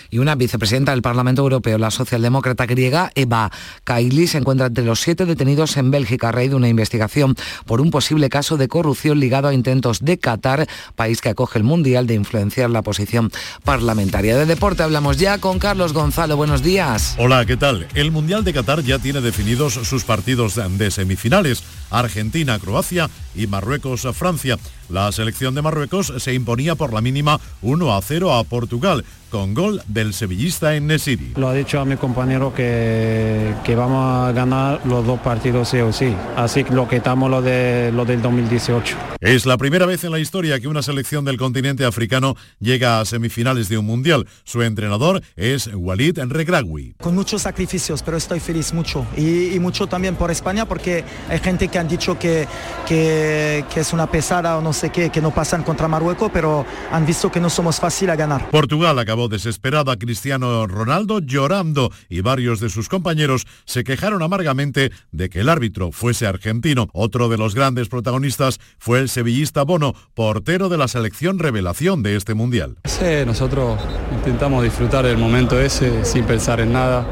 [0.10, 3.52] y una vicepresidenta del Parlamento Europeo, la socialdemócrata griega Eva
[3.84, 7.82] Kaili, se encuentra entre los siete detenidos en Bélgica a raíz de una investigación por
[7.82, 12.08] un posible caso de corrupción ligado a intentos de Qatar, país que acoge el Mundial,
[12.08, 13.32] de influenciar la posición
[13.64, 14.38] parlamentaria.
[14.38, 16.38] De deporte hablamos ya con Carlos Gonzalo.
[16.38, 17.16] Buenos días.
[17.18, 17.88] Hola, ¿qué tal?
[17.94, 21.64] El Mundial de Qatar ya tiene definidos sus partidos de semifinales.
[21.92, 24.58] Argentina, Croacia y Marruecos, Francia.
[24.90, 29.54] La selección de Marruecos se imponía por la mínima 1 a 0 a Portugal con
[29.54, 31.34] gol del sevillista en Nesiri.
[31.36, 35.78] Lo ha dicho a mi compañero que, que vamos a ganar los dos partidos sí
[35.80, 38.98] o sí, así que lo que estamos lo, de, lo del 2018.
[39.20, 43.06] Es la primera vez en la historia que una selección del continente africano llega a
[43.06, 44.26] semifinales de un mundial.
[44.44, 46.96] Su entrenador es Walid Regragui.
[47.00, 51.40] Con muchos sacrificios, pero estoy feliz mucho y, y, mucho también por España porque hay
[51.40, 52.48] gente que han dicho que,
[52.88, 56.66] que, que es una pesada o no sé qué, que no pasan contra Marruecos, pero
[56.92, 58.50] han visto que no somos fácil a ganar.
[58.50, 65.30] Portugal acabó desesperada Cristiano Ronaldo llorando y varios de sus compañeros se quejaron amargamente de
[65.30, 66.88] que el árbitro fuese argentino.
[66.94, 72.16] Otro de los grandes protagonistas fue el sevillista Bono, portero de la selección revelación de
[72.16, 72.78] este mundial.
[72.86, 73.80] Sí, nosotros
[74.14, 77.06] intentamos disfrutar del momento ese sin pensar en nada.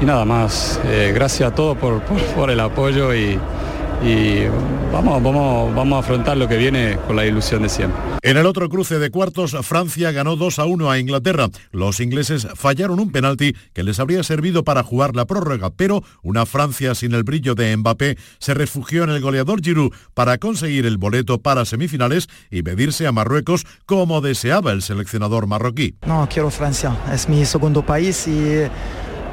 [0.00, 3.40] Y nada más, eh, gracias a todos por, por, por el apoyo y,
[4.02, 4.46] y
[4.92, 8.00] vamos, vamos, vamos a afrontar lo que viene con la ilusión de siempre.
[8.22, 11.48] En el otro cruce de cuartos, Francia ganó 2 a 1 a Inglaterra.
[11.70, 16.46] Los ingleses fallaron un penalti que les habría servido para jugar la prórroga, pero una
[16.46, 20.98] Francia sin el brillo de Mbappé se refugió en el goleador Giroud para conseguir el
[20.98, 25.94] boleto para semifinales y medirse a Marruecos como deseaba el seleccionador marroquí.
[26.06, 28.68] No, quiero Francia, es mi segundo país y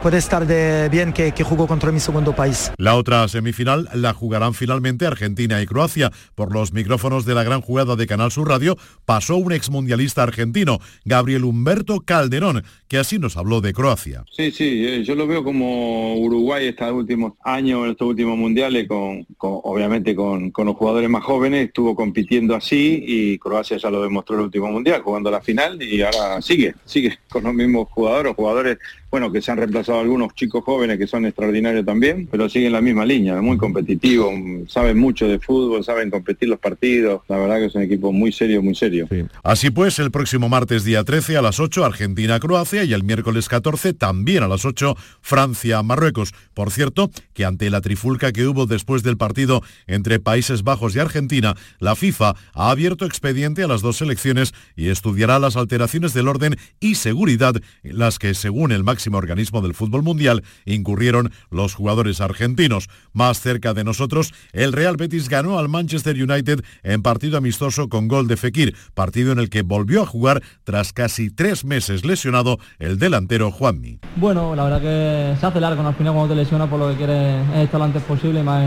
[0.03, 2.73] puede estar de bien que, que, jugó contra mi segundo país.
[2.77, 6.11] La otra semifinal la jugarán finalmente Argentina y Croacia.
[6.35, 10.79] Por los micrófonos de la gran jugada de Canal Sur Radio pasó un exmundialista argentino,
[11.05, 14.25] Gabriel Humberto Calderón, que así nos habló de Croacia.
[14.29, 19.23] Sí, sí, eh, yo lo veo como Uruguay estos últimos años, estos últimos mundiales, con,
[19.37, 24.03] con obviamente con, con, los jugadores más jóvenes, estuvo compitiendo así y Croacia ya lo
[24.03, 27.87] demostró en el último mundial, jugando la final y ahora sigue, sigue con los mismos
[27.89, 28.79] jugadores, jugadores
[29.13, 32.81] bueno, que se han reemplazado algunos chicos jóvenes que son extraordinarios también, pero siguen la
[32.81, 34.31] misma línea, muy competitivo,
[34.67, 38.31] saben mucho de fútbol, saben competir los partidos, la verdad que es un equipo muy
[38.31, 39.05] serio, muy serio.
[39.11, 39.23] Sí.
[39.43, 43.93] Así pues, el próximo martes día 13 a las 8 Argentina-Croacia y el miércoles 14
[43.93, 46.33] también a las 8 Francia-Marruecos.
[46.55, 50.99] Por cierto, que ante la trifulca que hubo después del partido entre Países Bajos y
[50.99, 56.29] Argentina, la FIFA ha abierto expediente a las dos selecciones y estudiará las alteraciones del
[56.29, 61.73] orden y seguridad en las que, según el máximo organismo del fútbol mundial, incurrieron los
[61.73, 62.89] jugadores argentinos.
[63.11, 68.07] Más cerca de nosotros, el Real Betis ganó al Manchester United en partido amistoso con
[68.07, 72.59] gol de Fekir, partido en el que volvió a jugar tras casi tres meses lesionado
[72.79, 73.99] el delantero Juanmi.
[74.15, 76.95] Bueno, la verdad que se hace largo, al final cuando te lesionas por lo que
[76.95, 78.63] quieres es estar lo antes posible, más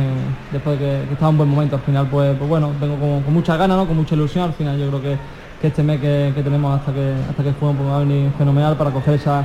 [0.52, 2.98] después de que, que está en un buen momento, al final pues, pues bueno, vengo
[2.98, 3.86] con, con muchas ganas, ¿no?
[3.86, 5.18] con mucha ilusión, al final yo creo que,
[5.66, 8.92] este mes que, tenemos hasta que hasta que jueguen pues va a venir fenomenal para
[8.92, 9.44] coger esa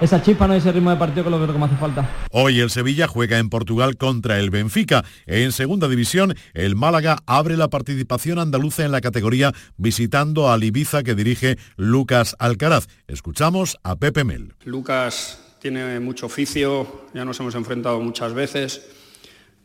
[0.00, 2.08] esa chispa, no ese ritmo de partido que lo que me hace falta.
[2.30, 5.04] Hoy el Sevilla juega en Portugal contra el Benfica.
[5.26, 11.02] En segunda división, el Málaga abre la participación andaluza en la categoría visitando al Ibiza
[11.02, 12.86] que dirige Lucas Alcaraz.
[13.08, 14.54] Escuchamos a Pepe Mel.
[14.64, 18.88] Lucas tiene mucho oficio, ya nos hemos enfrentado muchas veces,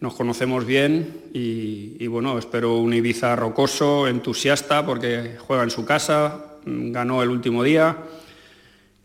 [0.02, 5.86] nos conocemos bien y, y bueno, espero un Ibiza rocoso, entusiasta porque juega en su
[5.86, 7.98] casa, ganó el último día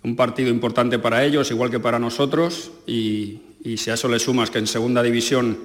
[0.02, 4.18] un partido importante para ellos, igual que para nosotros, y, y, si a eso le
[4.18, 5.58] sumas que en segunda división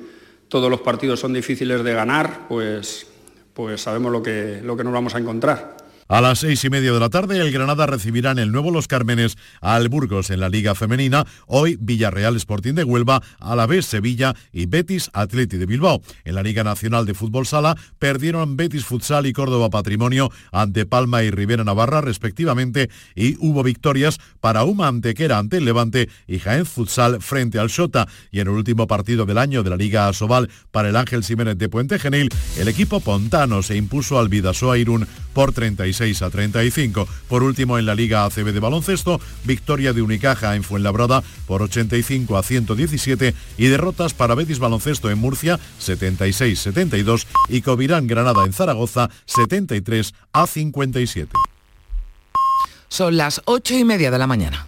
[0.49, 3.07] todos los partidos son difíciles de ganar, pues,
[3.53, 5.77] pues sabemos lo que, lo que nos vamos a encontrar.
[6.07, 8.87] A las seis y media de la tarde, el Granada recibirá en el nuevo Los
[8.87, 11.25] Cármenes al Burgos en la Liga Femenina.
[11.47, 16.03] Hoy, Villarreal Sporting de Huelva, Alavés Sevilla y Betis Atleti de Bilbao.
[16.23, 21.23] En la Liga Nacional de Fútbol Sala, perdieron Betis Futsal y Córdoba Patrimonio ante Palma
[21.23, 26.67] y Rivera Navarra, respectivamente, y hubo victorias para Uma Antequera ante el Levante y Jaén
[26.67, 28.07] Futsal frente al Shota.
[28.29, 31.57] Y en el último partido del año de la Liga Asobal para el Ángel Jiménez
[31.57, 37.08] de Puente Genil, el equipo pontano se impuso al Vidasoa Irún por 36 a 35.
[37.29, 42.38] Por último, en la Liga ACB de baloncesto, victoria de Unicaja en Fuenlabrada por 85
[42.38, 49.10] a 117 y derrotas para Betis Baloncesto en Murcia 76-72 y Covirán Granada en Zaragoza
[49.25, 51.31] 73 a 57.
[52.89, 54.67] Son las ocho y media de la mañana.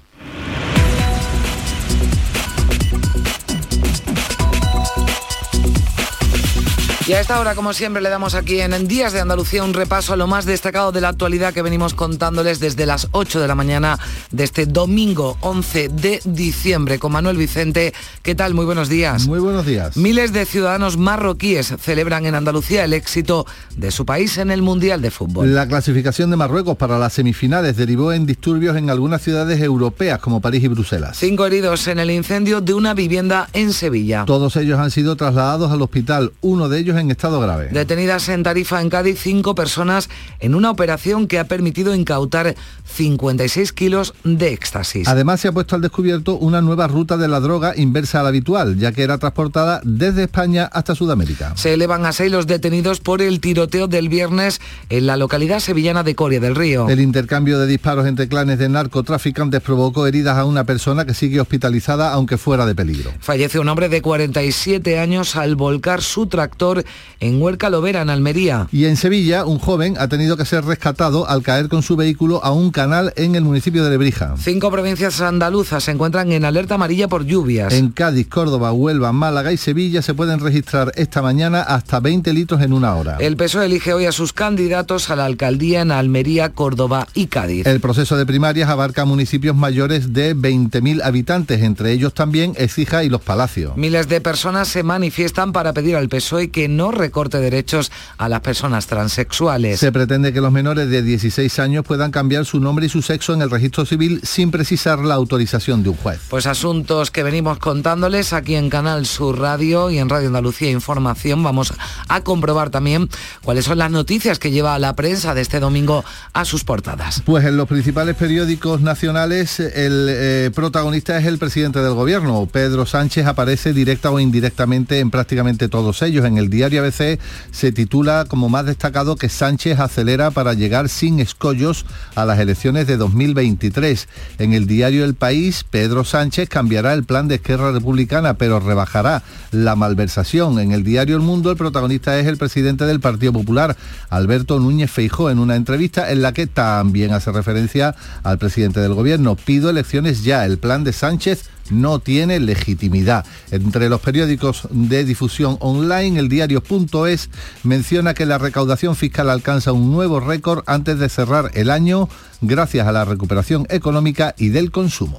[7.08, 10.12] Y a esta hora, como siempre, le damos aquí en Días de Andalucía un repaso
[10.12, 13.56] a lo más destacado de la actualidad que venimos contándoles desde las 8 de la
[13.56, 13.98] mañana
[14.30, 17.94] de este domingo 11 de diciembre con Manuel Vicente.
[18.24, 18.54] ¿Qué tal?
[18.54, 19.26] Muy buenos días.
[19.26, 19.96] Muy buenos días.
[19.96, 23.46] Miles de ciudadanos marroquíes celebran en Andalucía el éxito
[23.78, 25.56] de su país en el Mundial de Fútbol.
[25.56, 30.42] La clasificación de Marruecos para las semifinales derivó en disturbios en algunas ciudades europeas como
[30.42, 31.16] París y Bruselas.
[31.18, 34.26] Cinco heridos en el incendio de una vivienda en Sevilla.
[34.26, 37.70] Todos ellos han sido trasladados al hospital, uno de ellos en estado grave.
[37.72, 42.56] Detenidas en Tarifa, en Cádiz, cinco personas en una operación que ha permitido incautar
[42.86, 45.08] 56 kilos de éxtasis.
[45.08, 48.30] Además, se ha puesto al descubierto una nueva ruta de la droga inversa a la
[48.30, 51.54] habitual, ya que era transportada desde España hasta Sudamérica.
[51.56, 56.04] Se elevan a seis los detenidos por el tiroteo del viernes en la localidad sevillana
[56.04, 56.90] de Coria del Río.
[56.90, 61.40] El intercambio de disparos entre clanes de narcotraficantes provocó heridas a una persona que sigue
[61.40, 63.12] hospitalizada aunque fuera de peligro.
[63.20, 66.84] Fallece un hombre de 47 años al volcar su tractor
[67.20, 68.68] en Huerca Lovera, en Almería.
[68.72, 72.44] Y en Sevilla, un joven ha tenido que ser rescatado al caer con su vehículo
[72.44, 74.36] a un canal en el municipio de Lebrija.
[74.38, 77.74] Cinco provincias andaluzas se encuentran en alerta amarilla por lluvias.
[77.74, 82.62] En Cádiz, Córdoba, Huelva, Málaga y Sevilla se pueden registrar esta mañana hasta 20 litros
[82.62, 83.18] en una hora.
[83.20, 87.66] El PSOE elige hoy a sus candidatos a la alcaldía en Almería, Córdoba y Cádiz.
[87.66, 93.10] El proceso de primarias abarca municipios mayores de 20.000 habitantes, entre ellos también Ecija y
[93.10, 93.76] Los Palacios.
[93.76, 98.42] Miles de personas se manifiestan para pedir al PSOE que no recorte derechos a las
[98.42, 99.80] personas transexuales.
[99.80, 103.34] Se pretende que los menores de 16 años puedan cambiar su nombre y su sexo
[103.34, 106.20] en el registro civil sin precisar la autorización de un juez.
[106.30, 111.44] Pues asuntos que venimos contándoles aquí en Canal Sur Radio y en Radio Andalucía Información.
[111.44, 111.74] Vamos
[112.08, 113.10] a comprobar también
[113.44, 117.22] cuáles son las noticias que lleva la prensa de este domingo a sus portadas.
[117.26, 122.48] Pues en los principales periódicos nacionales el eh, protagonista es el presidente del gobierno.
[122.52, 126.26] Pedro Sánchez aparece directa o indirectamente en prácticamente todos ellos.
[126.26, 127.20] En el diario ABC
[127.52, 132.88] se titula como más destacado que Sánchez acelera para llegar sin escollos a las elecciones
[132.88, 134.08] de 2023.
[134.40, 139.24] En el diario El País, Pedro Sánchez cambiará el plan de Esquerra Republicana, pero rebajará
[139.52, 140.60] la malversación.
[140.60, 143.78] En el diario El Mundo, el protagonista es el presidente del Partido Popular,
[144.10, 148.94] Alberto Núñez Feijó, en una entrevista en la que también hace referencia al presidente del
[148.94, 149.36] gobierno.
[149.36, 150.46] Pido elecciones ya.
[150.46, 153.26] El plan de Sánchez no tiene legitimidad.
[153.52, 157.30] Entre los periódicos de difusión online, el diario.es
[157.64, 162.10] menciona que la recaudación fiscal alcanza un nuevo récord antes de cerrar el año
[162.42, 165.18] gracias a la recuperación económica y del consumo.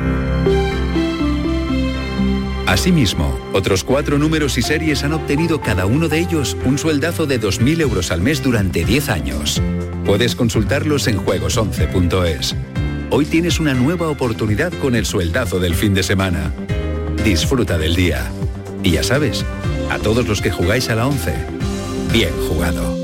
[2.66, 7.40] Asimismo, otros cuatro números y series han obtenido cada uno de ellos un sueldazo de
[7.40, 9.62] 2.000 euros al mes durante 10 años.
[10.04, 12.54] Puedes consultarlos en juegos11.es.
[13.10, 16.52] Hoy tienes una nueva oportunidad con el sueldazo del fin de semana.
[17.24, 18.30] Disfruta del día.
[18.82, 19.46] Y ya sabes,
[19.90, 21.34] a todos los que jugáis a la 11,
[22.12, 22.96] bien jugado.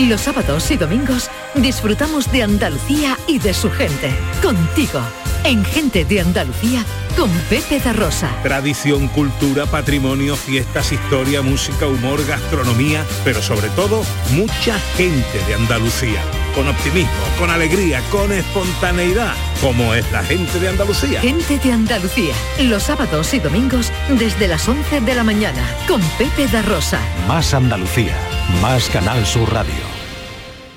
[0.00, 4.10] Los sábados y domingos disfrutamos de Andalucía y de su gente.
[4.42, 5.00] Contigo,
[5.44, 6.84] en Gente de Andalucía,
[7.16, 8.30] con Pepe da Rosa.
[8.42, 16.20] Tradición, cultura, patrimonio, fiestas, historia, música, humor, gastronomía, pero sobre todo, mucha gente de Andalucía.
[16.54, 21.20] Con optimismo, con alegría, con espontaneidad, como es la gente de Andalucía.
[21.20, 26.46] Gente de Andalucía, los sábados y domingos desde las 11 de la mañana, con Pepe
[26.46, 27.00] da Rosa.
[27.26, 28.14] Más Andalucía,
[28.62, 29.72] más Canal Sur Radio.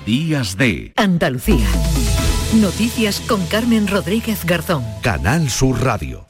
[0.04, 1.68] Días de Andalucía.
[2.54, 4.84] Noticias con Carmen Rodríguez Garzón.
[5.02, 6.26] Canal Sur Radio.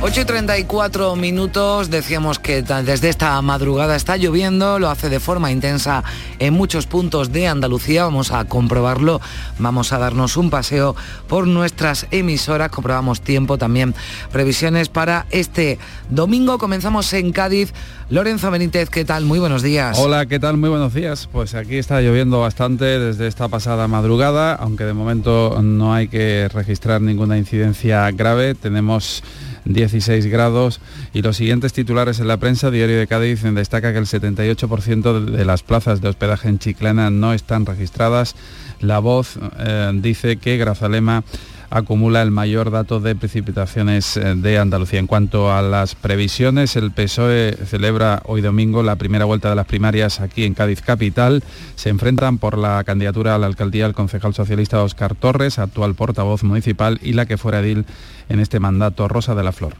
[0.00, 5.50] 8 y 34 minutos, decíamos que desde esta madrugada está lloviendo, lo hace de forma
[5.50, 6.04] intensa
[6.38, 9.20] en muchos puntos de Andalucía, vamos a comprobarlo,
[9.58, 10.94] vamos a darnos un paseo
[11.26, 13.92] por nuestras emisoras, comprobamos tiempo también,
[14.30, 15.80] previsiones para este
[16.10, 17.74] domingo, comenzamos en Cádiz,
[18.08, 19.24] Lorenzo Benítez, ¿qué tal?
[19.24, 19.98] Muy buenos días.
[19.98, 20.56] Hola, ¿qué tal?
[20.56, 21.28] Muy buenos días.
[21.30, 26.48] Pues aquí está lloviendo bastante desde esta pasada madrugada, aunque de momento no hay que
[26.54, 29.22] registrar ninguna incidencia grave, tenemos
[29.68, 30.80] 16 grados
[31.12, 35.44] y los siguientes titulares en la prensa, Diario de Cádiz destaca que el 78% de
[35.44, 38.34] las plazas de hospedaje en Chiclana no están registradas.
[38.80, 41.24] La voz eh, dice que Grazalema
[41.70, 44.98] acumula el mayor dato de precipitaciones eh, de Andalucía.
[44.98, 49.66] En cuanto a las previsiones, el PSOE celebra hoy domingo la primera vuelta de las
[49.66, 51.42] primarias aquí en Cádiz Capital.
[51.76, 56.42] Se enfrentan por la candidatura a la alcaldía el concejal socialista Óscar Torres, actual portavoz
[56.42, 57.84] municipal, y la que fuera edil
[58.28, 59.74] en este mandato, Rosa de la Flor.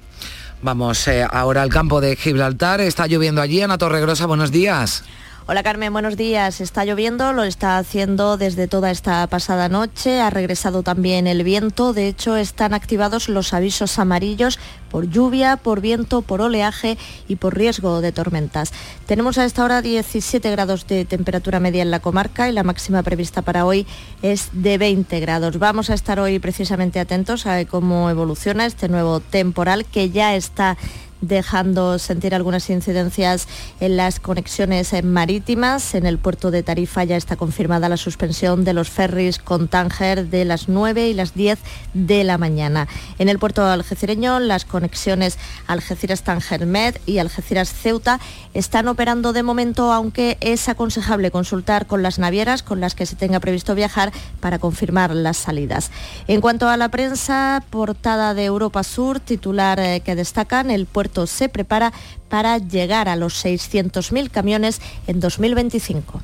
[0.60, 2.80] Vamos eh, ahora al campo de Gibraltar.
[2.80, 4.26] Está lloviendo allí, Ana Torregrosa.
[4.26, 5.04] Buenos días.
[5.50, 6.60] Hola Carmen, buenos días.
[6.60, 10.20] Está lloviendo, lo está haciendo desde toda esta pasada noche.
[10.20, 11.94] Ha regresado también el viento.
[11.94, 14.58] De hecho, están activados los avisos amarillos
[14.90, 18.74] por lluvia, por viento, por oleaje y por riesgo de tormentas.
[19.06, 23.02] Tenemos a esta hora 17 grados de temperatura media en la comarca y la máxima
[23.02, 23.86] prevista para hoy
[24.20, 25.58] es de 20 grados.
[25.58, 30.76] Vamos a estar hoy precisamente atentos a cómo evoluciona este nuevo temporal que ya está
[31.20, 33.48] dejando sentir algunas incidencias
[33.80, 35.94] en las conexiones marítimas.
[35.94, 40.28] En el puerto de Tarifa ya está confirmada la suspensión de los ferries con Tánger
[40.28, 41.58] de las 9 y las 10
[41.94, 42.88] de la mañana.
[43.18, 48.20] En el puerto algecireño las conexiones Algeciras-Tánger-Med y Algeciras-Ceuta
[48.54, 53.16] están operando de momento, aunque es aconsejable consultar con las navieras con las que se
[53.16, 55.90] tenga previsto viajar para confirmar las salidas.
[56.26, 61.07] En cuanto a la prensa, portada de Europa Sur, titular eh, que destacan, el puerto
[61.26, 61.92] se prepara
[62.28, 66.20] para llegar a los 600.000 camiones en 2025.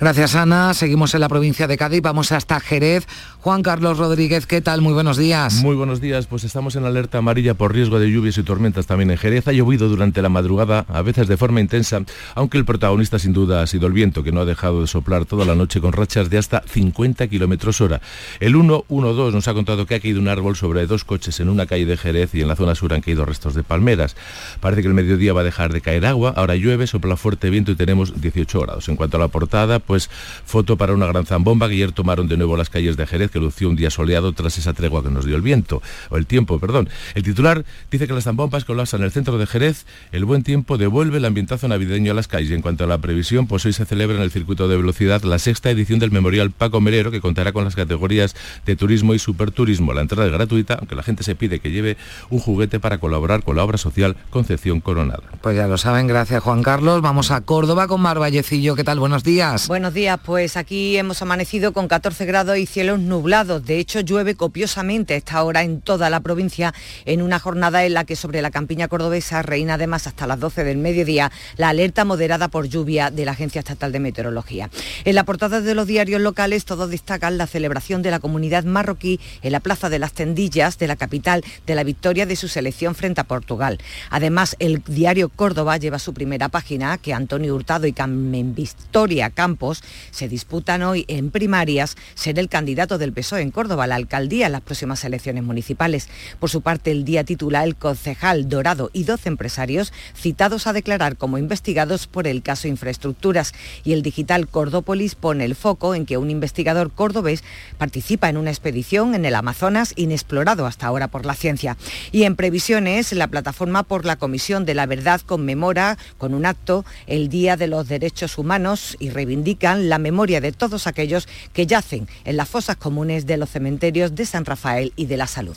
[0.00, 3.06] Gracias Ana, seguimos en la provincia de Cádiz, vamos hasta Jerez.
[3.40, 4.80] Juan Carlos Rodríguez, ¿qué tal?
[4.80, 5.54] Muy buenos días.
[5.62, 9.10] Muy buenos días, pues estamos en alerta amarilla por riesgo de lluvias y tormentas también
[9.10, 9.46] en Jerez.
[9.48, 12.00] Ha llovido durante la madrugada, a veces de forma intensa,
[12.34, 15.24] aunque el protagonista sin duda ha sido el viento, que no ha dejado de soplar
[15.24, 18.00] toda la noche con rachas de hasta 50 kilómetros hora.
[18.40, 21.66] El 112 nos ha contado que ha caído un árbol sobre dos coches en una
[21.66, 24.16] calle de Jerez y en la zona sur han caído restos de palmeras.
[24.60, 27.76] Parece que el mediodía va dejar de caer agua, ahora llueve, sopla fuerte viento y
[27.76, 28.88] tenemos 18 grados.
[28.88, 30.10] En cuanto a la portada, pues
[30.44, 33.38] foto para una gran zambomba que ayer tomaron de nuevo las calles de Jerez, que
[33.38, 36.58] lució un día soleado tras esa tregua que nos dio el viento, o el tiempo,
[36.58, 36.88] perdón.
[37.14, 40.78] El titular dice que las zambombas colapsan en el centro de Jerez, el buen tiempo
[40.78, 42.50] devuelve el ambientazo navideño a las calles.
[42.52, 45.38] En cuanto a la previsión, pues hoy se celebra en el circuito de velocidad la
[45.38, 48.36] sexta edición del Memorial Paco Merero, que contará con las categorías
[48.66, 49.92] de turismo y superturismo.
[49.92, 51.96] La entrada es gratuita, aunque la gente se pide que lleve
[52.30, 55.31] un juguete para colaborar con la obra social Concepción Coronada.
[55.40, 57.02] Pues ya lo saben, gracias Juan Carlos.
[57.02, 58.76] Vamos a Córdoba con Mar Vallecillo.
[58.76, 59.00] ¿Qué tal?
[59.00, 59.66] Buenos días.
[59.66, 63.64] Buenos días, pues aquí hemos amanecido con 14 grados y cielos nublados.
[63.64, 66.74] De hecho, llueve copiosamente a esta hora en toda la provincia
[67.06, 70.64] en una jornada en la que sobre la campiña cordobesa reina además hasta las 12
[70.64, 74.70] del mediodía la alerta moderada por lluvia de la Agencia Estatal de Meteorología.
[75.04, 79.18] En la portada de los diarios locales todos destacan la celebración de la comunidad marroquí
[79.42, 82.94] en la Plaza de las Tendillas de la capital de la victoria de su selección
[82.94, 83.78] frente a Portugal.
[84.10, 89.82] Además, el diario Córdoba lleva su primera página que Antonio Hurtado y Carmen Victoria Campos
[90.10, 94.52] se disputan hoy en primarias ser el candidato del PSOE en Córdoba la alcaldía en
[94.52, 96.08] las próximas elecciones municipales.
[96.38, 101.16] Por su parte, el día titula el concejal Dorado y 12 empresarios citados a declarar
[101.16, 103.52] como investigados por el caso Infraestructuras
[103.84, 107.44] y el digital Cordópolis pone el foco en que un investigador cordobés
[107.78, 111.76] participa en una expedición en el Amazonas inexplorado hasta ahora por la ciencia.
[112.10, 116.84] Y en previsiones, la plataforma por la Comisión de la Verdad conmemora con un acto
[117.06, 122.08] el Día de los Derechos Humanos y reivindican la memoria de todos aquellos que yacen
[122.24, 125.56] en las fosas comunes de los cementerios de San Rafael y de la Salud.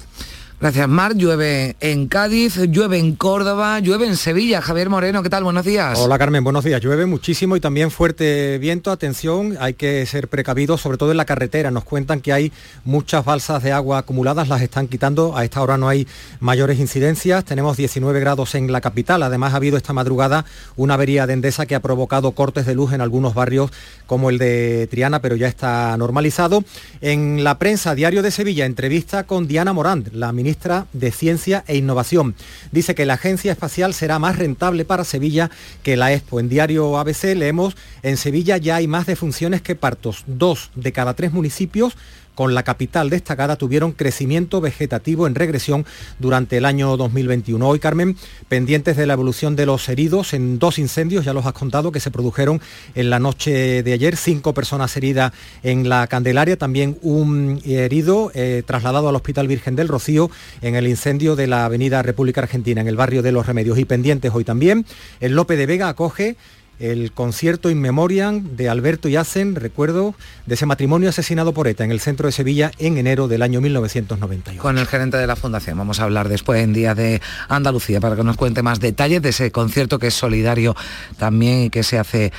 [0.58, 1.16] Gracias, Mar.
[1.16, 4.62] Llueve en Cádiz, llueve en Córdoba, llueve en Sevilla.
[4.62, 5.44] Javier Moreno, ¿qué tal?
[5.44, 6.00] Buenos días.
[6.00, 6.46] Hola, Carmen.
[6.46, 6.80] Buenos días.
[6.80, 8.90] Llueve muchísimo y también fuerte viento.
[8.90, 11.72] Atención, hay que ser precavidos, sobre todo en la carretera.
[11.72, 12.54] Nos cuentan que hay
[12.86, 15.36] muchas balsas de agua acumuladas, las están quitando.
[15.36, 16.08] A esta hora no hay
[16.40, 17.44] mayores incidencias.
[17.44, 19.24] Tenemos 19 grados en la capital.
[19.24, 20.46] Además, ha habido esta madrugada
[20.78, 23.72] una avería de Endesa que ha provocado cortes de luz en algunos barrios
[24.08, 26.64] como el de Triana, pero ya está normalizado.
[27.02, 31.64] En la prensa, Diario de Sevilla, entrevista con Diana Morán, la ministra ministra de Ciencia
[31.68, 32.36] e Innovación.
[32.72, 35.50] Dice que la agencia espacial será más rentable para Sevilla
[35.82, 36.40] que la Expo.
[36.40, 40.24] En diario ABC leemos, en Sevilla ya hay más defunciones que partos.
[40.28, 41.98] Dos de cada tres municipios
[42.36, 45.86] con la capital destacada tuvieron crecimiento vegetativo en regresión
[46.20, 47.68] durante el año 2021.
[47.68, 48.16] Hoy, Carmen,
[48.48, 52.00] pendientes de la evolución de los heridos en dos incendios, ya los has contado, que
[52.00, 52.62] se produjeron
[52.94, 55.32] en la noche de ayer, cinco personas heridas
[55.64, 60.30] en la Candelaria, también un herido eh, trasladado al Hospital Virgen del Rocío
[60.62, 63.80] en el incendio de la Avenida República Argentina, en el barrio de Los Remedios.
[63.80, 64.86] Y pendientes hoy también,
[65.20, 66.36] el Lope de Vega acoge
[66.80, 70.16] el concierto In Memoriam de Alberto y Hacen, recuerdo,
[70.46, 73.62] de ese matrimonio asesinado por ETA en el centro de Sevilla en enero del año
[73.62, 74.62] 1991.
[74.62, 78.16] Con el gerente de la Fundación vamos a hablar después en Día de Andalucía para
[78.16, 80.76] que nos cuente más detalles de ese concierto que es solidario
[81.18, 82.32] también y que se hace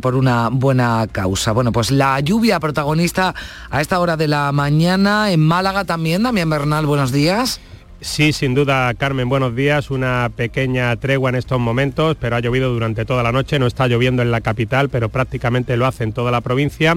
[0.00, 1.52] por una buena causa.
[1.52, 3.34] Bueno, pues la lluvia protagonista
[3.70, 6.22] a esta hora de la mañana en Málaga también.
[6.22, 7.60] Damián Bernal, buenos días.
[8.00, 9.90] Sí, sin duda, Carmen, buenos días.
[9.90, 13.58] Una pequeña tregua en estos momentos, pero ha llovido durante toda la noche.
[13.58, 16.94] No está lloviendo en la capital, pero prácticamente lo hace en toda la provincia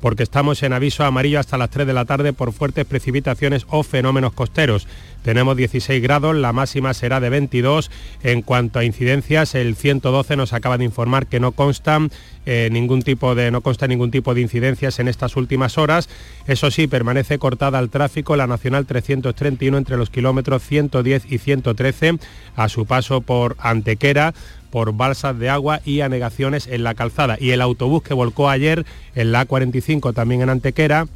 [0.00, 3.82] porque estamos en aviso amarillo hasta las 3 de la tarde por fuertes precipitaciones o
[3.82, 4.86] fenómenos costeros.
[5.22, 7.90] Tenemos 16 grados, la máxima será de 22.
[8.22, 12.10] En cuanto a incidencias, el 112 nos acaba de informar que no constan
[12.46, 16.08] eh, ningún tipo de no consta ningún tipo de incidencias en estas últimas horas.
[16.46, 22.18] Eso sí, permanece cortada al tráfico la Nacional 331 entre los kilómetros 110 y 113
[22.56, 24.32] a su paso por Antequera
[24.70, 27.36] por balsas de agua y anegaciones en la calzada.
[27.40, 31.06] Y el autobús que volcó ayer en la A45 también en Antequera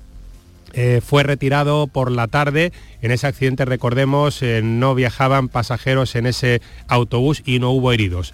[0.75, 2.73] eh, fue retirado por la tarde.
[3.03, 8.33] En ese accidente, recordemos, eh, no viajaban pasajeros en ese autobús y no hubo heridos.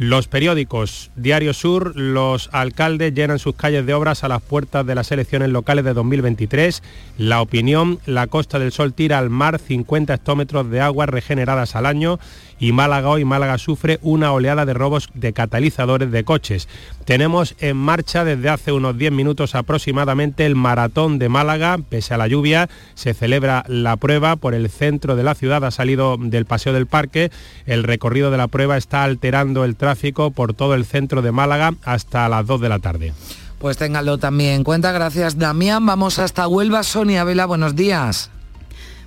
[0.00, 4.94] Los periódicos Diario Sur, los alcaldes llenan sus calles de obras a las puertas de
[4.94, 6.82] las elecciones locales de 2023.
[7.18, 11.84] La opinión, la Costa del Sol tira al mar 50 hectómetros de aguas regeneradas al
[11.84, 12.18] año
[12.58, 16.66] y Málaga hoy Málaga sufre una oleada de robos de catalizadores de coches.
[17.04, 22.18] Tenemos en marcha desde hace unos 10 minutos aproximadamente el maratón de Málaga, pese a
[22.18, 26.46] la lluvia, se celebra la prueba por el centro de la ciudad, ha salido del
[26.46, 27.30] Paseo del Parque,
[27.66, 29.89] el recorrido de la prueba está alterando el tráfico
[30.30, 33.12] por todo el centro de Málaga hasta las 2 de la tarde.
[33.58, 35.84] Pues ténganlo también en cuenta, gracias Damián.
[35.84, 38.30] Vamos hasta Huelva, Sonia Vela, buenos días.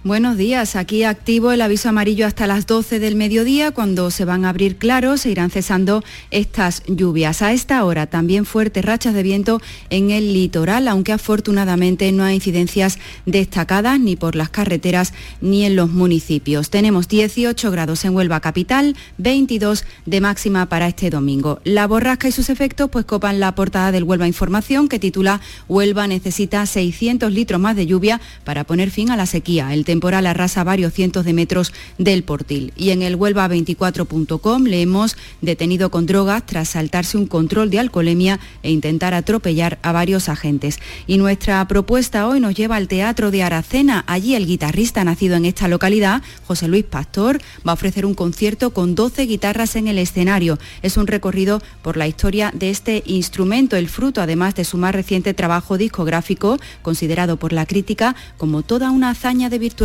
[0.06, 4.44] Buenos días, aquí activo el aviso amarillo hasta las 12 del mediodía, cuando se van
[4.44, 7.42] a abrir claros, se irán cesando estas lluvias.
[7.42, 12.36] A esta hora también fuertes rachas de viento en el litoral, aunque afortunadamente no hay
[12.36, 16.70] incidencias destacadas ni por las carreteras ni en los municipios.
[16.70, 21.62] Tenemos 18 grados en Huelva capital, 22 de máxima para este domingo.
[21.64, 25.40] La borrasca y sus efectos pues copan la portada del Huelva Información que titula
[25.70, 29.74] Huelva necesita 600 litros más de lluvia para poner fin a la sequía.
[29.74, 32.74] El temporal arrasa varios cientos de metros del portil.
[32.76, 38.72] Y en el Huelva24.com leemos detenido con drogas tras saltarse un control de alcoholemia e
[38.72, 40.80] intentar atropellar a varios agentes.
[41.06, 44.04] Y nuestra propuesta hoy nos lleva al Teatro de Aracena.
[44.08, 48.72] Allí el guitarrista nacido en esta localidad, José Luis Pastor, va a ofrecer un concierto
[48.72, 50.58] con 12 guitarras en el escenario.
[50.82, 54.96] Es un recorrido por la historia de este instrumento, el fruto además de su más
[54.96, 59.83] reciente trabajo discográfico, considerado por la crítica como toda una hazaña de virtud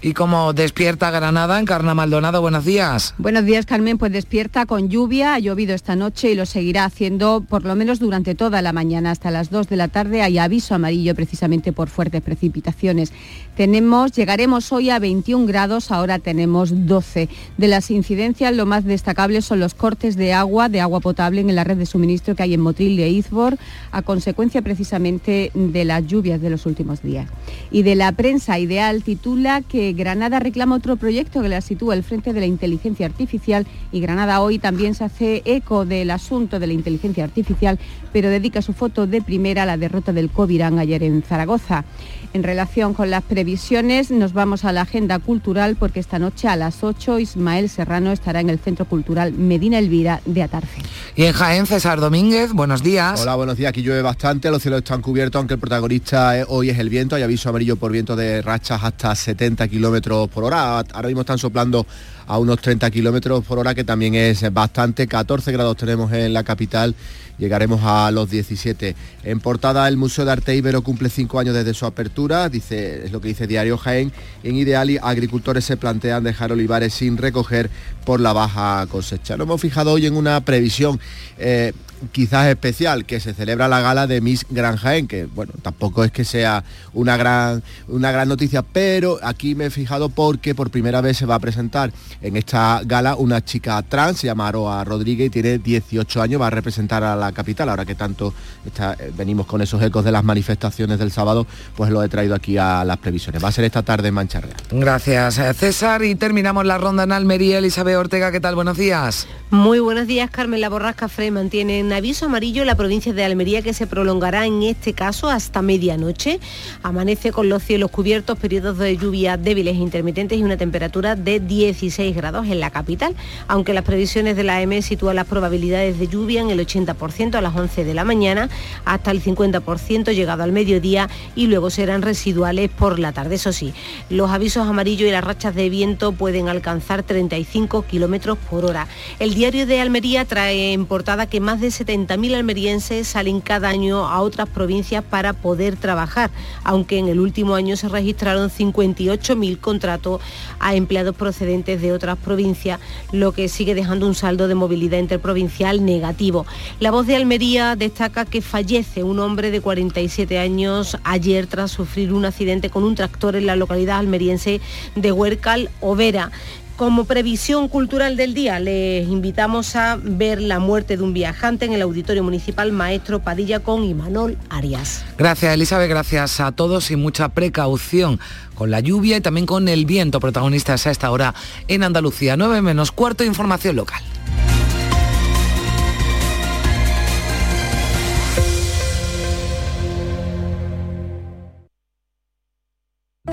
[0.00, 1.60] ¿Y cómo despierta Granada?
[1.60, 3.14] Encarna Maldonado, buenos días.
[3.18, 3.98] Buenos días, Carmen.
[3.98, 7.98] Pues despierta con lluvia, ha llovido esta noche y lo seguirá haciendo por lo menos
[7.98, 10.22] durante toda la mañana hasta las 2 de la tarde.
[10.22, 13.12] Hay aviso amarillo precisamente por fuertes precipitaciones.
[13.54, 17.28] Tenemos, llegaremos hoy a 21 grados, ahora tenemos 12.
[17.58, 21.54] De las incidencias, lo más destacable son los cortes de agua, de agua potable en
[21.54, 23.58] la red de suministro que hay en Motril de Izbor,
[23.92, 27.28] a consecuencia precisamente de las lluvias de los últimos días.
[27.70, 29.02] Y de la prensa ideal
[29.34, 33.66] titula que Granada reclama otro proyecto que la sitúa al frente de la inteligencia artificial
[33.90, 37.80] y Granada hoy también se hace eco del asunto de la inteligencia artificial,
[38.12, 41.84] pero dedica su foto de primera a la derrota del Covirán ayer en Zaragoza.
[42.32, 46.56] En relación con las previsiones, nos vamos a la agenda cultural porque esta noche a
[46.56, 50.82] las 8 Ismael Serrano estará en el Centro Cultural Medina Elvira de Atarce.
[51.14, 53.20] Y en Jaén, César Domínguez, buenos días.
[53.20, 53.70] Hola, buenos días.
[53.70, 57.14] Aquí llueve bastante, los cielos están cubiertos, aunque el protagonista eh, hoy es el viento.
[57.14, 60.78] Hay aviso amarillo por viento de rachas hasta 70 kilómetros por hora.
[60.78, 61.86] Ahora mismo están soplando
[62.26, 65.06] a unos 30 kilómetros por hora, que también es bastante.
[65.06, 66.94] 14 grados tenemos en la capital,
[67.38, 68.94] llegaremos a los 17.
[69.24, 73.12] En portada, el Museo de Arte Ibero cumple cinco años desde su apertura, dice, es
[73.12, 74.12] lo que dice Diario Jaén.
[74.42, 77.70] En Ideali, agricultores se plantean dejar olivares sin recoger
[78.04, 79.36] por la baja cosecha.
[79.36, 81.00] Nos hemos fijado hoy en una previsión.
[81.38, 81.72] Eh,
[82.12, 86.12] quizás especial, que se celebra la gala de Miss Gran Jaén, que bueno, tampoco es
[86.12, 91.00] que sea una gran, una gran noticia, pero aquí me he fijado porque por primera
[91.00, 95.28] vez se va a presentar en esta gala una chica trans, se llama Aroa Rodríguez
[95.28, 99.46] y tiene 18 años, va a representar a la capital, ahora que tanto eh, venimos
[99.46, 101.46] con esos ecos de las manifestaciones del sábado,
[101.76, 103.42] pues lo he traído aquí a las previsiones.
[103.42, 104.56] Va a ser esta tarde en Mancha Real.
[104.70, 107.58] Gracias, eh, César, y terminamos la ronda en Almería.
[107.58, 108.54] Elizabeth Ortega, ¿qué tal?
[108.54, 109.26] Buenos días.
[109.50, 110.60] Muy buenos días, Carmen.
[110.60, 114.62] La Borrasca Frey mantiene en aviso amarillo la provincia de Almería que se prolongará en
[114.62, 116.40] este caso hasta medianoche.
[116.82, 121.40] Amanece con los cielos cubiertos, periodos de lluvia débiles e intermitentes y una temperatura de
[121.40, 123.14] 16 grados en la capital,
[123.46, 127.40] aunque las previsiones de la AM sitúan las probabilidades de lluvia en el 80% a
[127.40, 128.48] las 11 de la mañana,
[128.84, 133.36] hasta el 50% llegado al mediodía y luego serán residuales por la tarde.
[133.36, 133.72] Eso sí,
[134.10, 138.88] los avisos amarillos y las rachas de viento pueden alcanzar 35 kilómetros por hora.
[139.20, 144.08] El diario de Almería trae en portada que más de 70.000 almerienses salen cada año
[144.08, 146.32] a otras provincias para poder trabajar,
[146.64, 150.20] aunque en el último año se registraron 58.000 contratos
[150.58, 152.80] a empleados procedentes de otras provincias,
[153.12, 156.44] lo que sigue dejando un saldo de movilidad interprovincial negativo.
[156.80, 162.12] La voz de Almería destaca que fallece un hombre de 47 años ayer tras sufrir
[162.12, 164.60] un accidente con un tractor en la localidad almeriense
[164.94, 166.30] de Huércal, Overa.
[166.76, 171.72] Como previsión cultural del día, les invitamos a ver la muerte de un viajante en
[171.72, 175.04] el Auditorio Municipal Maestro Padilla con Imanol Arias.
[175.16, 178.18] Gracias, Elizabeth, gracias a todos y mucha precaución
[178.54, 181.34] con la lluvia y también con el viento, protagonistas a esta hora
[181.68, 182.36] en Andalucía.
[182.36, 184.02] 9 menos cuarto, información local.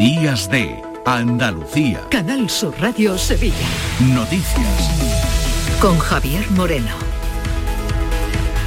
[0.01, 2.01] Días de Andalucía.
[2.09, 3.53] Canal Sur Radio Sevilla.
[4.15, 4.89] Noticias.
[5.79, 6.89] Con Javier Moreno.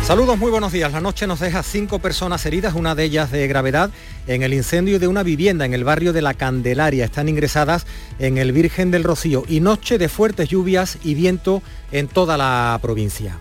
[0.04, 0.92] Saludos, muy buenos días.
[0.92, 3.90] La noche nos deja cinco personas heridas, una de ellas de gravedad,
[4.28, 7.06] en el incendio de una vivienda en el barrio de La Candelaria.
[7.06, 7.84] Están ingresadas
[8.20, 12.78] en el Virgen del Rocío y noche de fuertes lluvias y viento en toda la
[12.80, 13.40] provincia.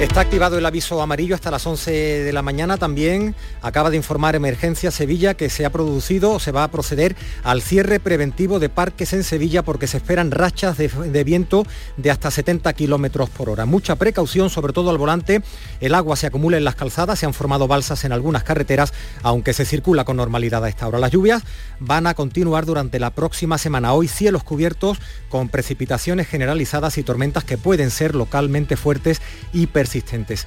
[0.00, 2.78] Está activado el aviso amarillo hasta las 11 de la mañana.
[2.78, 7.16] También acaba de informar Emergencia Sevilla que se ha producido o se va a proceder
[7.44, 11.66] al cierre preventivo de parques en Sevilla porque se esperan rachas de, viento
[11.98, 13.66] de hasta 70 kilómetros por hora.
[13.66, 15.42] Mucha precaución, sobre todo al volante.
[15.82, 19.52] El agua se acumula en las calzadas, se han formado balsas en algunas carreteras, aunque
[19.52, 20.98] se circula con normalidad a esta hora.
[20.98, 21.42] Las lluvias
[21.78, 23.92] van a continuar durante la próxima semana.
[23.92, 24.96] Hoy cielos cubiertos
[25.28, 29.20] con precipitaciones generalizadas y tormentas que pueden ser localmente fuertes
[29.52, 29.89] y persistentes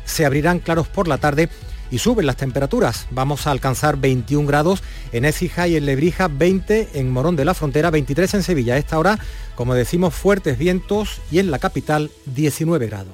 [0.05, 1.49] se abrirán claros por la tarde
[1.91, 3.07] y suben las temperaturas.
[3.11, 4.81] Vamos a alcanzar 21 grados
[5.11, 8.73] en Écija y en Lebrija, 20 en Morón de la Frontera, 23 en Sevilla.
[8.73, 9.19] A esta hora,
[9.55, 13.13] como decimos, fuertes vientos y en la capital 19 grados.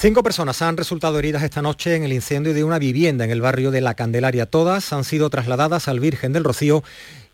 [0.00, 3.40] Cinco personas han resultado heridas esta noche en el incendio de una vivienda en el
[3.40, 4.46] barrio de La Candelaria.
[4.46, 6.84] Todas han sido trasladadas al Virgen del Rocío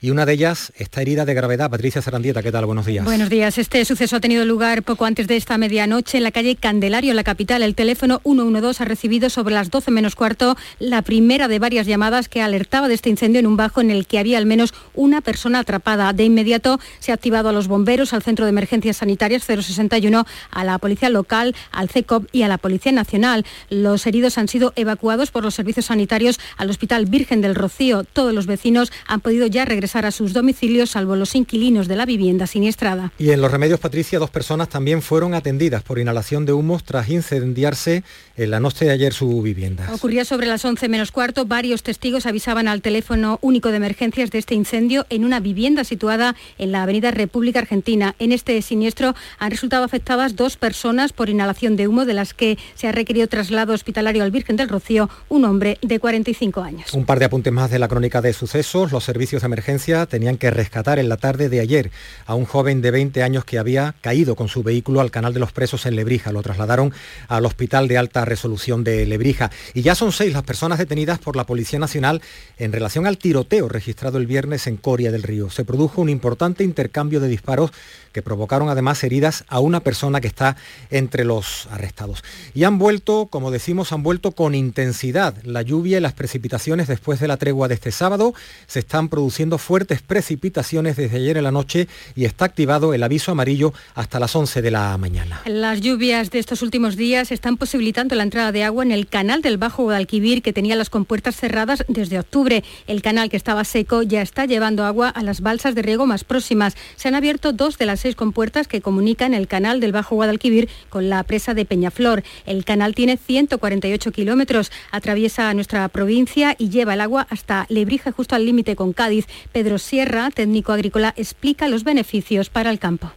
[0.05, 1.71] y una de ellas está herida de gravedad.
[1.71, 2.67] Patricia Zarandieta, ¿qué tal?
[2.67, 3.07] Buenos días.
[3.07, 3.57] Buenos días.
[3.57, 7.17] Este suceso ha tenido lugar poco antes de esta medianoche en la calle Candelario, en
[7.17, 7.63] la capital.
[7.63, 12.29] El teléfono 112 ha recibido sobre las 12 menos cuarto la primera de varias llamadas
[12.29, 15.23] que alertaba de este incendio en un bajo en el que había al menos una
[15.23, 16.13] persona atrapada.
[16.13, 20.65] De inmediato se ha activado a los bomberos, al Centro de Emergencias Sanitarias 061, a
[20.65, 23.47] la Policía Local, al CECOP y a la Policía Nacional.
[23.71, 28.05] Los heridos han sido evacuados por los servicios sanitarios al Hospital Virgen del Rocío.
[28.05, 32.05] Todos los vecinos han podido ya regresar a sus domicilios, salvo los inquilinos de la
[32.05, 33.13] vivienda siniestrada.
[33.17, 37.09] Y en los remedios, Patricia, dos personas también fueron atendidas por inhalación de humos tras
[37.09, 38.03] incendiarse
[38.37, 39.89] en la noche de ayer su vivienda.
[39.93, 41.47] Ocurría sobre las 11 menos cuarto.
[41.47, 46.35] Varios testigos avisaban al teléfono único de emergencias de este incendio en una vivienda situada
[46.59, 48.17] en la avenida República Argentina.
[48.19, 52.59] En este siniestro han resultado afectadas dos personas por inhalación de humo, de las que
[52.75, 56.93] se ha requerido traslado hospitalario al Virgen del Rocío, un hombre de 45 años.
[56.95, 58.91] Un par de apuntes más de la crónica de sucesos.
[58.91, 61.91] Los servicios de emergencia tenían que rescatar en la tarde de ayer
[62.25, 65.41] a un joven de 20 años que había caído con su vehículo al canal de
[65.41, 66.33] los presos en Lebrija.
[66.33, 66.93] Lo trasladaron
[67.29, 69.51] al hospital de alta resolución de Lebrija.
[69.75, 72.23] Y ya son seis las personas detenidas por la Policía Nacional
[72.57, 75.51] en relación al tiroteo registrado el viernes en Coria del Río.
[75.51, 77.71] Se produjo un importante intercambio de disparos
[78.15, 80.57] que provocaron además heridas a una persona que está
[80.91, 82.23] entre los arrestados.
[82.55, 87.19] Y han vuelto, como decimos, han vuelto con intensidad la lluvia y las precipitaciones después
[87.19, 88.33] de la tregua de este sábado.
[88.69, 93.33] Se están produciendo fuertes precipitaciones desde ayer en la noche y está activado el aviso
[93.33, 95.43] amarillo hasta las 11 de la mañana.
[95.45, 99.43] Las lluvias de estos últimos días están posibilitando la entrada de agua en el canal
[99.43, 102.63] del Bajo Guadalquivir que tenía las compuertas cerradas desde octubre.
[102.87, 106.23] El canal que estaba seco ya está llevando agua a las balsas de riego más
[106.23, 106.77] próximas.
[106.95, 110.69] Se han abierto dos de las seis compuertas que comunican el canal del Bajo Guadalquivir
[110.91, 112.23] con la presa de Peñaflor.
[112.45, 118.35] El canal tiene 148 kilómetros, atraviesa nuestra provincia y lleva el agua hasta Lebrija, justo
[118.35, 119.25] al límite con Cádiz.
[119.53, 123.11] Pedro Sierra, técnico agrícola, explica los beneficios para el campo.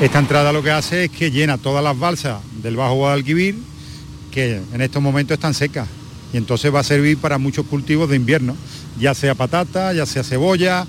[0.00, 3.56] Esta entrada lo que hace es que llena todas las balsas del Bajo Guadalquivir,
[4.30, 5.86] que en estos momentos están secas,
[6.32, 8.56] y entonces va a servir para muchos cultivos de invierno,
[8.98, 10.86] ya sea patata, ya sea cebolla,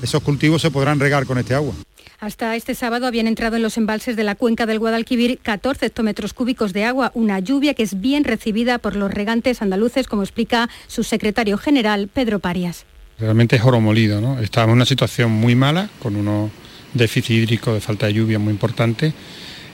[0.00, 1.74] esos cultivos se podrán regar con este agua.
[2.20, 6.34] Hasta este sábado habían entrado en los embalses de la cuenca del Guadalquivir 14 hectómetros
[6.34, 10.68] cúbicos de agua, una lluvia que es bien recibida por los regantes andaluces, como explica
[10.88, 12.86] su secretario general, Pedro Parias.
[13.20, 14.40] Realmente es oro molido, ¿no?
[14.40, 16.50] Estamos en una situación muy mala, con unos
[16.92, 19.12] déficit hídrico de falta de lluvia muy importante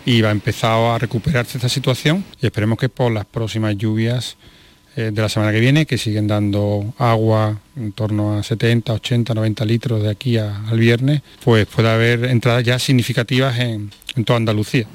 [0.05, 4.37] y va a a recuperarse esta situación y esperemos que por las próximas lluvias
[4.97, 9.35] eh, de la semana que viene, que siguen dando agua en torno a 70, 80,
[9.35, 13.91] 90 litros de aquí al viernes, pues puede haber entradas ya significativas en
[14.25, 14.87] toda Andalucía.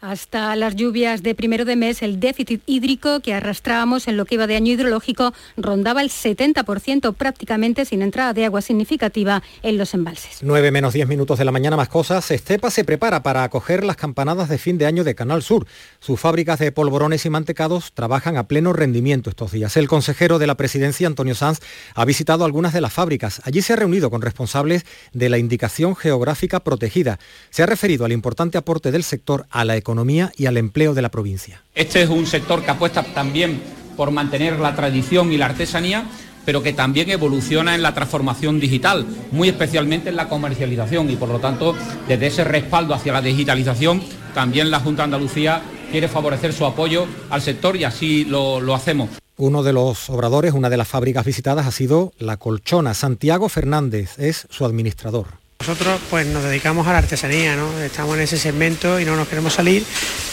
[0.00, 4.36] Hasta las lluvias de primero de mes, el déficit hídrico que arrastrábamos en lo que
[4.36, 9.94] iba de año hidrológico rondaba el 70% prácticamente sin entrada de agua significativa en los
[9.94, 10.38] embalses.
[10.42, 12.30] 9 menos 10 minutos de la mañana más cosas.
[12.30, 15.66] Estepa se prepara para acoger las campanadas de fin de año de Canal Sur.
[15.98, 19.76] Sus fábricas de polvorones y mantecados trabajan a pleno rendimiento estos días.
[19.76, 21.58] El consejero de la presidencia, Antonio Sanz,
[21.96, 23.42] ha visitado algunas de las fábricas.
[23.42, 27.18] Allí se ha reunido con responsables de la indicación geográfica protegida.
[27.50, 30.92] Se ha referido al importante aporte del sector a la economía economía y al empleo
[30.92, 31.62] de la provincia.
[31.74, 33.62] Este es un sector que apuesta también
[33.96, 36.04] por mantener la tradición y la artesanía,
[36.44, 41.30] pero que también evoluciona en la transformación digital, muy especialmente en la comercialización y por
[41.30, 41.74] lo tanto
[42.06, 44.02] desde ese respaldo hacia la digitalización
[44.34, 48.74] también la Junta de Andalucía quiere favorecer su apoyo al sector y así lo, lo
[48.74, 49.08] hacemos.
[49.38, 52.92] Uno de los obradores, una de las fábricas visitadas ha sido La Colchona.
[52.92, 55.47] Santiago Fernández es su administrador.
[55.68, 57.78] Nosotros pues nos dedicamos a la artesanía, ¿no?
[57.82, 59.84] Estamos en ese segmento y no nos queremos salir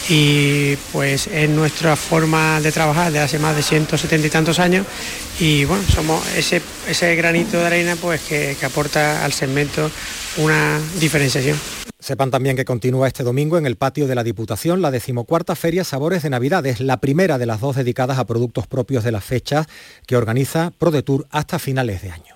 [0.08, 4.86] y pues es nuestra forma de trabajar de hace más de 170 y tantos años
[5.38, 9.90] y bueno, somos ese, ese granito de arena pues que, que aporta al segmento
[10.38, 11.58] una diferenciación.
[11.98, 15.84] Sepan también que continúa este domingo en el patio de la Diputación la decimocuarta Feria
[15.84, 16.64] Sabores de Navidad.
[16.64, 19.66] Es la primera de las dos dedicadas a productos propios de las fechas
[20.06, 22.35] que organiza ProDetour hasta finales de año.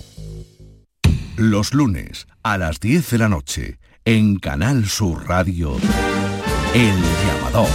[1.41, 5.75] Los lunes a las 10 de la noche en Canal Sur Radio.
[6.75, 6.93] El
[7.25, 7.67] llamador.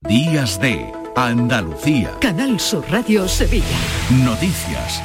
[0.00, 0.86] Días de
[1.16, 2.12] Andalucía.
[2.20, 3.64] Canal Sur Radio Sevilla.
[4.24, 5.02] Noticias.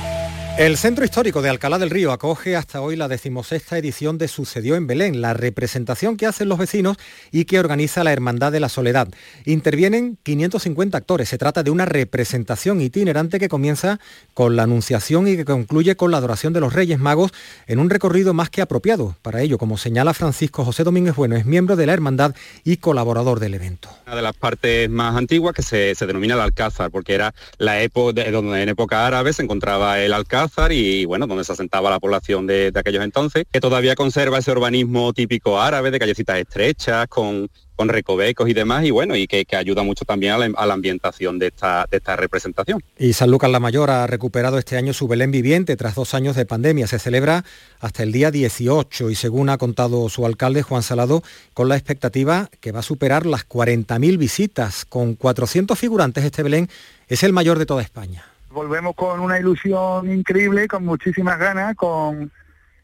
[0.58, 4.78] El Centro Histórico de Alcalá del Río acoge hasta hoy la decimosexta edición de Sucedió
[4.78, 6.96] en Belén, la representación que hacen los vecinos
[7.30, 9.10] y que organiza la Hermandad de la Soledad.
[9.44, 11.28] Intervienen 550 actores.
[11.28, 14.00] Se trata de una representación itinerante que comienza
[14.34, 17.34] con la Anunciación y que concluye con la adoración de los Reyes Magos
[17.68, 19.18] en un recorrido más que apropiado.
[19.22, 22.34] Para ello, como señala Francisco José Domínguez Bueno, es miembro de la Hermandad
[22.64, 23.90] y colaborador del evento.
[24.08, 28.32] Una de las partes más antiguas que se, denomina el Alcázar, porque era la época
[28.32, 32.48] donde en época árabe se encontraba el Alcázar y bueno, donde se asentaba la población
[32.48, 37.90] de, aquellos entonces, que todavía conserva ese urbanismo típico árabe de callecitas estrechas, con, con
[37.90, 41.88] recovecos y demás, y bueno, y que, ayuda mucho también a la, ambientación de esta,
[41.90, 42.82] de esta representación.
[42.98, 46.36] Y San Lucas la Mayor ha recuperado este año su Belén viviente tras dos años
[46.36, 46.88] de pandemia.
[46.88, 47.46] Se celebra
[47.80, 51.24] hasta el día 18 y según ha contado su alcalde Juan Salado,
[51.54, 54.86] con la expectativa que va a superar las 40.000 visitas.
[54.86, 56.70] Con 400 figurantes este Belén
[57.08, 58.35] es el mayor de toda España.
[58.56, 62.32] Volvemos con una ilusión increíble, con muchísimas ganas, con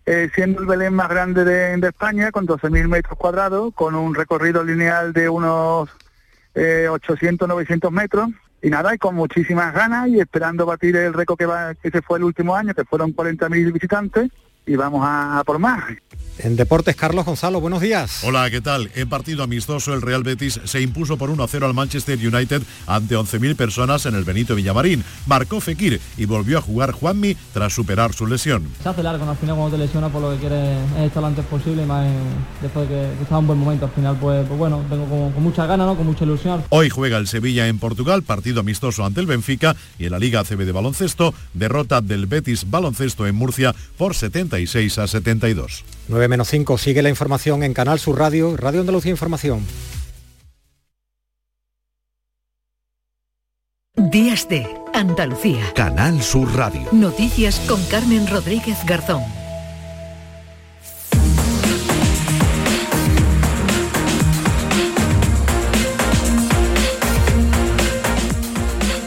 [0.06, 4.66] eh, siendo el Belén más grande de, España, con 12.000 metros cuadrados, con un recorrido
[4.66, 5.90] lineal de unos
[6.56, 8.28] 800, eh, 900 metros.
[8.62, 11.38] Y nada, y con muchísimas ganas y esperando batir el récord
[11.82, 14.30] que se fue el último año, que fueron 40.000 visitantes,
[14.66, 15.86] y vamos a por más.
[16.38, 18.24] En Deportes, Carlos Gonzalo, buenos días.
[18.24, 18.90] Hola, ¿qué tal?
[18.96, 23.56] En partido amistoso, el Real Betis se impuso por 1-0 al Manchester United ante 11.000
[23.56, 25.04] personas en el Benito Villamarín.
[25.28, 28.68] Marcó Fekir y volvió a jugar Juanmi tras superar su lesión.
[28.82, 31.28] Se hace largo, al final cuando te lesionas por lo que quieres es estar lo
[31.28, 32.08] antes posible y más
[32.62, 33.86] después de que, estaba en un buen momento.
[33.86, 35.96] Al final, pues, pues bueno, vengo con, con muchas ganas, ¿no?
[35.96, 36.64] con mucha ilusión.
[36.70, 40.40] Hoy juega el Sevilla en Portugal, partido amistoso ante el Benfica y en la Liga
[40.40, 45.84] ACB de baloncesto, derrota del Betis baloncesto en Murcia por 76 a 72.
[46.08, 49.66] 9 menos 5 sigue la información en Canal Sur Radio, Radio Andalucía Información.
[53.96, 55.74] Días de Andalucía.
[55.76, 56.88] Canal Sur Radio.
[56.92, 59.24] Noticias con Carmen Rodríguez Garzón.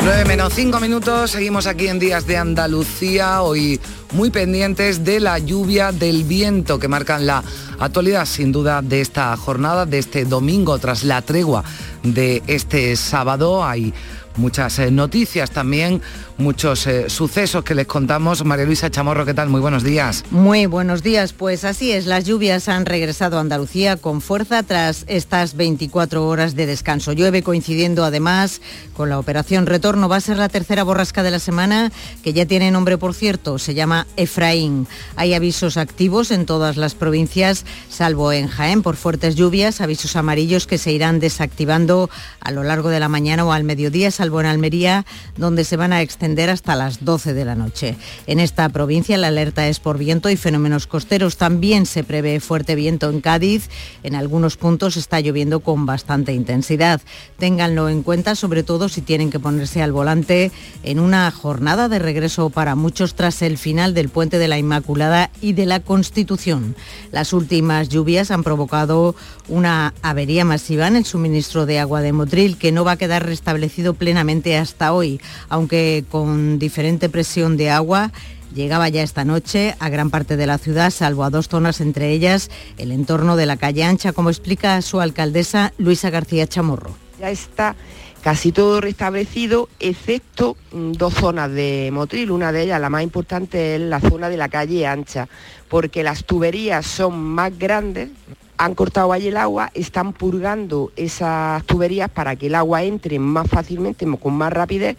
[0.04, 3.80] 9 menos 5 minutos, seguimos aquí en Días de Andalucía, hoy
[4.14, 7.42] muy pendientes de la lluvia, del viento que marcan la
[7.80, 11.64] actualidad sin duda de esta jornada, de este domingo tras la tregua
[12.04, 13.64] de este sábado.
[13.64, 13.92] Hay
[14.36, 16.00] muchas eh, noticias también,
[16.36, 18.44] muchos eh, sucesos que les contamos.
[18.44, 19.48] María Luisa Chamorro, ¿qué tal?
[19.48, 20.24] Muy buenos días.
[20.30, 21.32] Muy buenos días.
[21.32, 26.56] Pues así es, las lluvias han regresado a Andalucía con fuerza tras estas 24 horas
[26.56, 27.12] de descanso.
[27.12, 28.60] Llueve coincidiendo además
[28.96, 30.08] con la operación Retorno.
[30.08, 33.58] Va a ser la tercera borrasca de la semana, que ya tiene nombre, por cierto,
[33.58, 34.86] se llama Efraín.
[35.16, 40.66] Hay avisos activos en todas las provincias, salvo en Jaén por fuertes lluvias, avisos amarillos
[40.66, 42.10] que se irán desactivando
[42.40, 45.06] a lo largo de la mañana o al mediodía salvo en Almería,
[45.36, 47.96] donde se van a extender hasta las 12 de la noche.
[48.26, 51.36] En esta provincia la alerta es por viento y fenómenos costeros.
[51.36, 53.68] También se prevé fuerte viento en Cádiz.
[54.02, 57.02] En algunos puntos está lloviendo con bastante intensidad.
[57.38, 60.50] Ténganlo en cuenta, sobre todo si tienen que ponerse al volante
[60.82, 65.30] en una jornada de regreso para muchos tras el final del puente de la Inmaculada
[65.42, 66.74] y de la Constitución.
[67.12, 69.14] Las últimas lluvias han provocado
[69.48, 73.26] una avería masiva en el suministro de agua de Motril que no va a quedar
[73.26, 78.12] restablecido plenamente hasta hoy, aunque con diferente presión de agua
[78.54, 82.12] llegaba ya esta noche a gran parte de la ciudad, salvo a dos zonas, entre
[82.12, 86.94] ellas el entorno de la calle Ancha, como explica su alcaldesa Luisa García Chamorro.
[87.18, 87.74] Ya está
[88.22, 92.30] casi todo restablecido, excepto mm, dos zonas de Motril.
[92.30, 95.28] Una de ellas, la más importante, es la zona de la calle Ancha,
[95.68, 98.10] porque las tuberías son más grandes,
[98.56, 103.48] han cortado ahí el agua, están purgando esas tuberías para que el agua entre más
[103.48, 104.96] fácilmente, con más rapidez,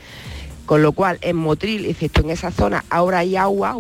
[0.66, 3.78] con lo cual en Motril, excepto en esa zona, ahora hay agua,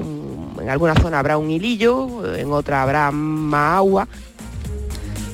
[0.59, 4.07] en alguna zona habrá un hilillo, en otra habrá más agua,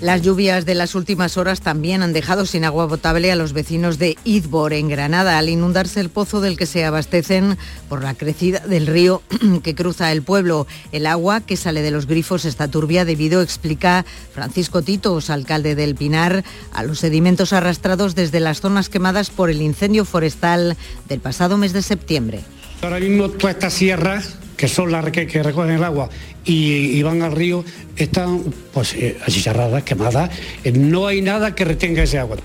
[0.02, 4.00] las lluvias de las últimas horas también han dejado sin agua potable a los vecinos
[4.00, 7.56] de Idbor, en Granada, al inundarse el pozo del que se abastecen
[7.88, 9.22] por la crecida del río
[9.64, 10.66] que cruza el pueblo.
[10.92, 15.94] El agua que sale de los grifos está turbia debido, explica Francisco Titos, alcalde del
[15.94, 16.44] Pinar,
[16.74, 20.78] a los sedimentos arrastrados desde las zonas quemadas por el incendio forestal
[21.08, 22.42] del pasado mes de septiembre.
[22.82, 26.10] Ahora mismo todas estas sierras que son las que, recogen el agua
[26.46, 27.66] y, van al río,
[27.96, 30.30] están pues eh, achicharradas, quemadas.
[30.64, 32.38] Eh, no hay nada que retenga ese agua.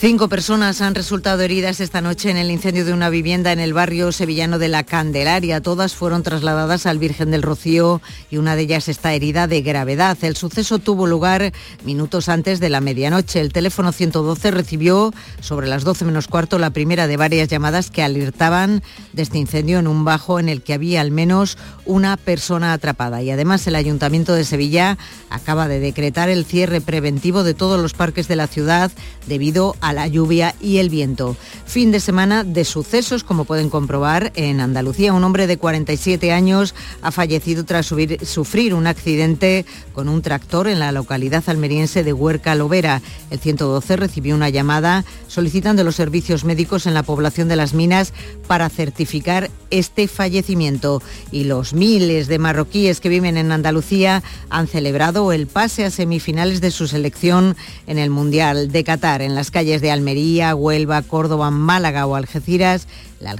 [0.00, 3.72] Cinco personas han resultado heridas esta noche en el incendio de una vivienda en el
[3.72, 5.60] barrio sevillano de La Candelaria.
[5.60, 10.16] Todas fueron trasladadas al Virgen del Rocío y una de ellas está herida de gravedad.
[10.22, 11.52] El suceso tuvo lugar
[11.84, 13.40] minutos antes de la medianoche.
[13.40, 18.04] El teléfono 112 recibió sobre las 12 menos cuarto la primera de varias llamadas que
[18.04, 18.84] alertaban
[19.14, 23.20] de este incendio en un bajo en el que había al menos una persona atrapada.
[23.22, 24.96] Y además el Ayuntamiento de Sevilla
[25.28, 28.92] acaba de decretar el cierre preventivo de todos los parques de la ciudad
[29.26, 31.34] debido a a la lluvia y el viento.
[31.64, 35.14] Fin de semana de sucesos, como pueden comprobar en Andalucía.
[35.14, 39.64] Un hombre de 47 años ha fallecido tras sufrir un accidente
[39.94, 43.00] con un tractor en la localidad almeriense de Huerca Lovera.
[43.30, 48.12] El 112 recibió una llamada solicitando los servicios médicos en la población de Las Minas
[48.46, 51.02] para certificar este fallecimiento.
[51.30, 56.60] Y los miles de marroquíes que viven en Andalucía han celebrado el pase a semifinales
[56.60, 59.22] de su selección en el Mundial de Qatar.
[59.22, 62.86] En las calles de Almería, Huelva, Córdoba, Málaga o Algeciras,
[63.20, 63.36] la,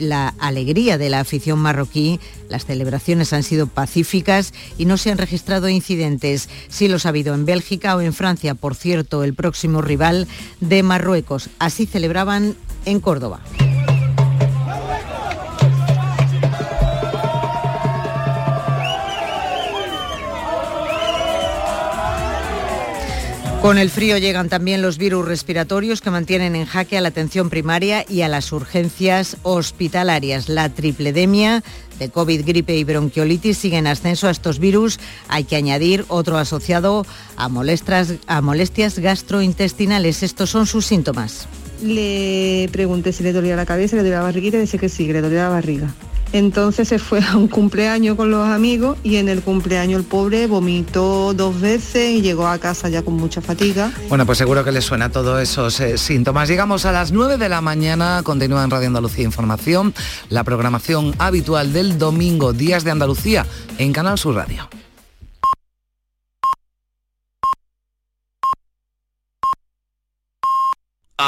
[0.00, 5.18] la, alegría de la afición marroquí, las celebraciones han sido pacíficas y no se han
[5.18, 6.48] registrado incidentes.
[6.68, 10.26] Sí los ha habido en Bélgica o en Francia, por cierto, el próximo rival
[10.60, 11.50] de Marruecos.
[11.58, 13.40] Así celebraban en Córdoba.
[23.62, 27.50] Con el frío llegan también los virus respiratorios que mantienen en jaque a la atención
[27.50, 30.48] primaria y a las urgencias hospitalarias.
[30.48, 31.64] La tripledemia
[31.98, 35.00] de COVID, gripe y bronquiolitis sigue en ascenso a estos virus.
[35.28, 37.04] Hay que añadir otro asociado
[37.36, 40.22] a, molestias gastrointestinales.
[40.22, 41.48] Estos son sus síntomas.
[41.82, 45.12] Le pregunté si le dolía la cabeza, le dolía la barriguita y dice que sí,
[45.12, 45.92] le dolía la barriga.
[46.32, 50.46] Entonces se fue a un cumpleaños con los amigos y en el cumpleaños el pobre
[50.46, 53.92] vomitó dos veces y llegó a casa ya con mucha fatiga.
[54.08, 56.48] Bueno, pues seguro que le suena todos esos eh, síntomas.
[56.48, 59.94] Llegamos a las 9 de la mañana, continúa en Radio Andalucía Información,
[60.28, 63.46] la programación habitual del domingo, Días de Andalucía,
[63.78, 64.68] en Canal Sur Radio.